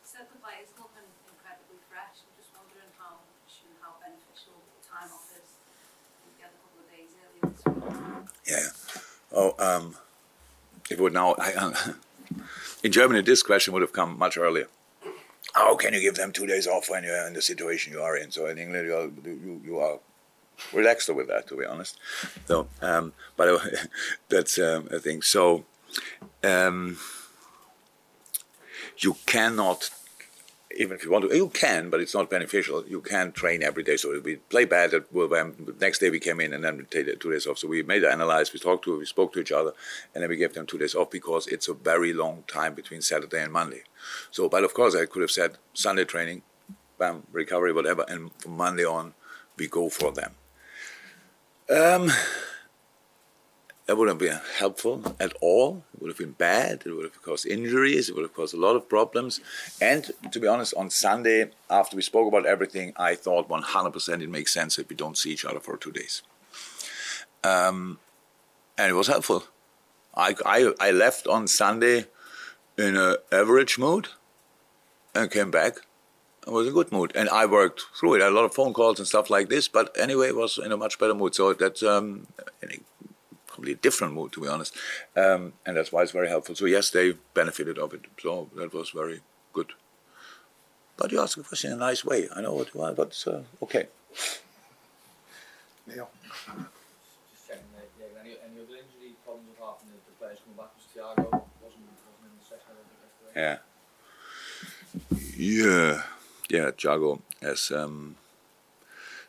said 0.05 0.27
the 0.31 0.39
players 0.39 0.71
look 0.79 0.93
incredibly 0.95 1.81
fresh. 1.91 2.23
I'm 2.23 2.35
just 2.39 2.51
wondering 2.55 2.93
how 2.99 3.19
much 3.19 3.67
and 3.67 3.75
how 3.83 3.99
beneficial 3.99 4.63
time 4.87 5.11
off 5.11 5.33
is. 5.35 5.49
You 6.23 6.31
get 6.39 6.53
a 6.55 6.59
couple 6.63 6.81
of 6.81 6.89
days 6.95 7.11
earlier 7.19 7.51
this 7.51 7.63
week. 7.67 8.31
Yeah. 8.47 8.69
Oh, 9.33 9.55
um, 9.59 9.97
it 10.89 11.01
would 11.01 11.13
now. 11.13 11.35
I, 11.39 11.53
uh, 11.55 11.75
in 12.85 12.93
Germany, 12.93 13.23
this 13.23 13.43
question 13.43 13.73
would 13.73 13.83
have 13.83 13.93
come 13.93 14.17
much 14.17 14.39
earlier. 14.39 14.69
How 15.55 15.75
can 15.77 15.95
you 15.95 16.01
give 16.01 16.15
them 16.15 16.33
two 16.33 16.47
days 16.47 16.67
off 16.67 16.89
when 16.91 17.03
you're 17.05 17.27
in 17.27 17.33
the 17.33 17.43
situation 17.43 17.93
you 17.93 18.01
are 18.03 18.17
in? 18.17 18.31
So 18.31 18.47
in 18.47 18.59
England, 18.59 18.87
you 18.87 18.95
are, 18.95 19.11
you, 19.29 19.61
you 19.65 19.79
are 19.79 19.99
relaxed 20.73 21.15
with 21.15 21.29
that, 21.29 21.47
to 21.49 21.57
be 21.57 21.65
honest. 21.65 21.99
So, 22.47 22.69
um, 22.81 23.13
but 23.37 23.61
that's 24.29 24.59
um, 24.59 24.89
a 24.91 24.99
thing. 24.99 25.23
So, 25.23 25.65
um, 26.43 26.99
you 28.99 29.17
cannot, 29.27 29.91
even 30.77 30.97
if 30.97 31.05
you 31.05 31.11
want 31.11 31.29
to, 31.29 31.37
you 31.37 31.49
can, 31.49 31.91
but 31.91 32.01
it's 32.01 32.15
not 32.15 32.31
beneficial. 32.31 32.85
You 32.87 33.01
can 33.01 33.33
train 33.33 33.63
every 33.63 33.83
day. 33.83 33.97
So 33.97 34.21
we 34.21 34.37
play 34.37 34.65
bad. 34.65 34.91
The 34.91 35.77
next 35.81 35.99
day 35.99 36.11
we 36.11 36.21
came 36.21 36.41
in 36.41 36.53
and 36.53 36.65
then 36.65 36.77
we 36.77 36.85
take 36.85 37.19
two 37.21 37.33
days 37.33 37.47
off. 37.47 37.59
So 37.59 37.69
we 37.69 37.83
made 37.83 38.05
an 38.05 38.13
analyze. 38.13 38.53
We 38.53 38.59
talked 38.59 38.85
to, 38.85 38.99
we 38.99 39.07
spoke 39.07 39.33
to 39.35 39.41
each 39.41 39.53
other, 39.53 39.73
and 40.15 40.23
then 40.23 40.31
we 40.31 40.37
gave 40.37 40.55
them 40.55 40.67
two 40.67 40.79
days 40.79 40.95
off 40.95 41.11
because 41.11 41.47
it's 41.47 41.69
a 41.69 41.75
very 41.75 42.13
long 42.13 42.45
time 42.47 42.75
between 42.75 43.03
Saturday 43.03 43.43
and 43.43 43.53
Monday. 43.53 43.83
So, 44.31 44.49
but 44.49 44.65
of 44.65 44.75
course, 44.75 44.95
I 44.95 45.07
could 45.07 45.23
have 45.23 45.31
said 45.31 45.59
Sunday 45.73 46.05
training, 46.05 46.43
bam, 46.99 47.25
recovery, 47.33 47.73
whatever, 47.73 48.05
and 48.09 48.31
from 48.39 48.57
Monday 48.57 48.85
on, 48.85 49.15
we 49.57 49.69
go 49.69 49.89
for 49.89 50.13
them. 50.13 50.35
Um, 51.71 52.11
that 53.87 53.97
wouldn't 53.97 54.19
be 54.19 54.31
helpful 54.59 55.17
at 55.21 55.35
all. 55.41 55.85
It 55.95 56.01
would 56.01 56.09
have 56.09 56.19
been 56.19 56.33
bad. 56.33 56.83
It 56.87 56.93
would 56.93 57.05
have 57.05 57.23
caused 57.23 57.47
injuries. 57.47 58.09
It 58.09 58.15
would 58.15 58.23
have 58.23 58.35
caused 58.35 58.55
a 58.55 58.61
lot 58.61 58.77
of 58.77 58.89
problems. 58.89 59.41
And 59.81 60.11
to 60.31 60.41
be 60.41 60.47
honest, 60.47 60.75
on 60.75 60.89
Sunday, 60.91 61.51
after 61.69 61.97
we 61.97 62.03
spoke 62.03 62.29
about 62.29 62.47
everything, 62.47 62.93
I 62.97 63.15
thought 63.15 63.49
100% 63.49 64.23
it 64.23 64.31
makes 64.31 64.53
sense 64.53 64.79
if 64.79 64.89
we 64.89 64.97
don't 64.97 65.19
see 65.19 65.33
each 65.33 65.45
other 65.45 65.61
for 65.61 65.77
two 65.77 65.93
days. 65.93 66.23
Um, 67.43 67.99
and 68.79 68.91
it 68.91 68.95
was 68.95 69.09
helpful. 69.09 69.45
I, 70.15 70.35
I, 70.47 70.73
I 70.81 70.91
left 70.91 71.27
on 71.27 71.47
Sunday 71.47 72.07
in 72.79 72.97
an 72.97 73.17
average 73.31 73.79
mood 73.79 74.09
and 75.15 75.31
came 75.31 75.51
back 75.51 75.75
I 76.47 76.51
was 76.51 76.67
in 76.67 76.73
a 76.73 76.75
good 76.75 76.93
mood, 76.93 77.13
and 77.15 77.29
I 77.31 77.47
worked 77.47 77.83
through 77.99 78.15
it. 78.15 78.21
I 78.21 78.25
had 78.25 78.33
a 78.33 78.37
lot 78.37 78.45
of 78.45 78.55
phone 78.55 78.75
calls 78.75 78.99
and 78.99 79.09
stuff 79.09 79.31
like 79.31 79.49
this, 79.49 79.67
but 79.69 79.97
anyway, 79.99 80.29
it 80.29 80.37
was 80.37 80.59
in 80.59 80.73
a 80.73 80.77
much 80.77 80.99
better 80.99 81.15
mood. 81.15 81.35
So 81.35 81.53
that's 81.55 81.83
um, 81.83 82.27
in 82.63 82.71
a 82.71 82.79
completely 83.51 83.81
different 83.81 84.13
mood, 84.15 84.33
to 84.33 84.41
be 84.41 84.49
honest, 84.49 84.77
um, 85.17 85.55
and 85.65 85.77
that's 85.77 85.91
why 85.93 86.03
it's 86.03 86.13
very 86.13 86.29
helpful. 86.29 86.55
So 86.55 86.67
yes, 86.67 86.91
they 86.91 87.15
benefited 87.33 87.79
of 87.79 87.95
it. 87.95 88.03
So 88.21 88.51
that 88.57 88.75
was 88.75 88.91
very 88.91 89.21
good. 89.53 89.73
But 90.97 91.13
you 91.13 91.21
ask 91.21 91.39
a 91.39 91.43
question 91.43 91.73
in 91.73 91.79
a 91.79 91.81
nice 91.81 92.05
way. 92.05 92.29
I 92.35 92.41
know 92.43 92.53
what 92.53 92.75
you 92.75 92.81
want, 92.81 92.97
but 92.97 93.25
uh, 93.27 93.41
okay. 93.63 93.89
Neil. 95.87 96.09
Just 97.31 97.49
checking 97.49 97.65
there, 97.75 97.85
yeah, 97.99 98.21
any, 98.21 98.37
any 98.45 98.61
other 98.63 98.77
injury 98.77 99.15
problems 99.25 99.49
apart 99.57 99.81
from 99.81 99.89
the, 99.91 99.97
the 100.07 100.13
players 100.19 100.39
coming 100.45 100.57
back? 100.57 100.71
Was 100.77 100.87
Thiago 100.95 101.25
wasn't, 101.63 101.89
wasn't 102.05 102.27
in 102.27 102.37
the 102.39 102.45
session, 102.45 102.69
I 102.69 102.75
don't 102.75 102.89
think, 102.91 103.11
yesterday? 103.35 103.61
Yeah. 105.37 106.03
Yeah. 106.49 106.71
Thiago 106.71 107.21
has 107.43 107.71
um, 107.71 108.17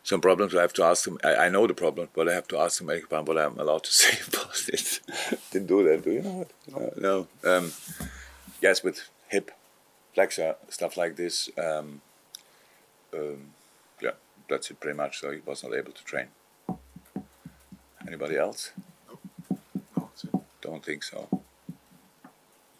some 0.02 0.20
problems. 0.20 0.54
I 0.54 0.60
have 0.62 0.72
to 0.74 0.84
ask 0.84 1.06
him. 1.06 1.18
I, 1.24 1.34
I 1.46 1.48
know 1.48 1.66
the 1.66 1.74
problem, 1.74 2.08
but 2.14 2.28
I 2.28 2.34
have 2.34 2.48
to 2.48 2.58
ask 2.58 2.80
him 2.80 2.86
what 2.86 3.38
I'm 3.38 3.58
allowed 3.58 3.84
to 3.84 3.92
say 4.02 4.18
about 4.28 4.68
it. 4.68 5.00
Didn't 5.50 5.68
do 5.68 5.82
that. 5.84 6.04
Do 6.04 6.10
you 6.12 6.22
know 6.22 6.40
it? 6.42 6.50
Uh, 6.74 7.00
no. 7.00 7.28
Um, 7.44 7.72
yes, 8.62 8.82
with 8.82 9.08
hip 9.28 9.50
flexor 10.14 10.56
stuff 10.70 10.96
like 10.96 11.16
this. 11.16 11.50
Um, 11.58 12.00
um, 13.14 13.52
yeah, 14.00 14.12
that's 14.48 14.70
it 14.70 14.80
pretty 14.80 14.96
much. 14.96 15.20
So 15.20 15.30
he 15.30 15.40
was 15.44 15.62
not 15.62 15.74
able 15.74 15.92
to 15.92 16.04
train. 16.04 16.28
Anybody 18.06 18.36
else? 18.36 18.70
No. 19.96 20.10
Don't 20.60 20.84
think 20.84 21.02
so. 21.02 21.35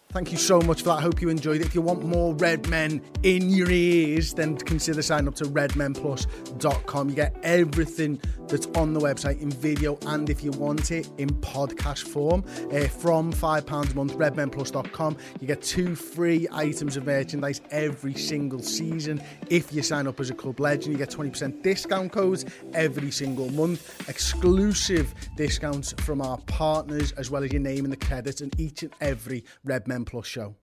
Thank 0.09 0.31
you 0.31 0.37
so 0.37 0.61
much 0.61 0.79
for 0.79 0.85
that. 0.85 0.99
I 0.99 1.01
hope 1.01 1.21
you 1.21 1.29
enjoyed 1.29 1.61
it. 1.61 1.67
If 1.67 1.75
you 1.75 1.81
want 1.81 2.03
more 2.03 2.33
Red 2.35 2.67
Men 2.69 3.01
in 3.23 3.49
your 3.49 3.69
ears, 3.69 4.33
then 4.33 4.57
consider 4.57 5.01
signing 5.01 5.27
up 5.27 5.35
to 5.35 5.43
redmenplus.com. 5.45 7.09
You 7.09 7.15
get 7.15 7.37
everything 7.43 8.19
that's 8.47 8.67
on 8.77 8.93
the 8.93 8.99
website 8.99 9.41
in 9.41 9.51
video 9.51 9.97
and 10.07 10.29
if 10.29 10.43
you 10.43 10.51
want 10.51 10.91
it 10.91 11.09
in 11.17 11.29
podcast 11.29 12.07
form 12.07 12.43
uh, 12.71 12.87
from 12.87 13.33
£5 13.33 13.91
a 13.91 13.95
month, 13.95 14.13
redmenplus.com. 14.17 15.17
You 15.39 15.47
get 15.47 15.61
two 15.61 15.95
free 15.95 16.47
items 16.51 16.97
of 16.97 17.05
merchandise 17.05 17.61
every 17.71 18.13
single 18.13 18.59
season. 18.59 19.21
If 19.49 19.73
you 19.73 19.81
sign 19.81 20.07
up 20.07 20.19
as 20.19 20.29
a 20.29 20.33
club 20.33 20.59
legend, 20.59 20.93
you 20.93 20.97
get 20.97 21.09
20% 21.09 21.61
discount 21.63 22.11
codes 22.11 22.45
every 22.73 23.11
single 23.11 23.49
month, 23.51 24.09
exclusive 24.09 25.13
discounts 25.35 25.93
from 25.99 26.21
our 26.21 26.37
partners, 26.47 27.11
as 27.13 27.29
well 27.29 27.43
as 27.43 27.51
your 27.51 27.61
name 27.61 27.85
in 27.85 27.91
the 27.91 27.97
credits, 27.97 28.41
and 28.41 28.57
each 28.59 28.83
and 28.83 28.93
every 29.01 29.43
Red 29.63 29.87
Men 29.87 30.05
Plus 30.05 30.25
show. 30.25 30.55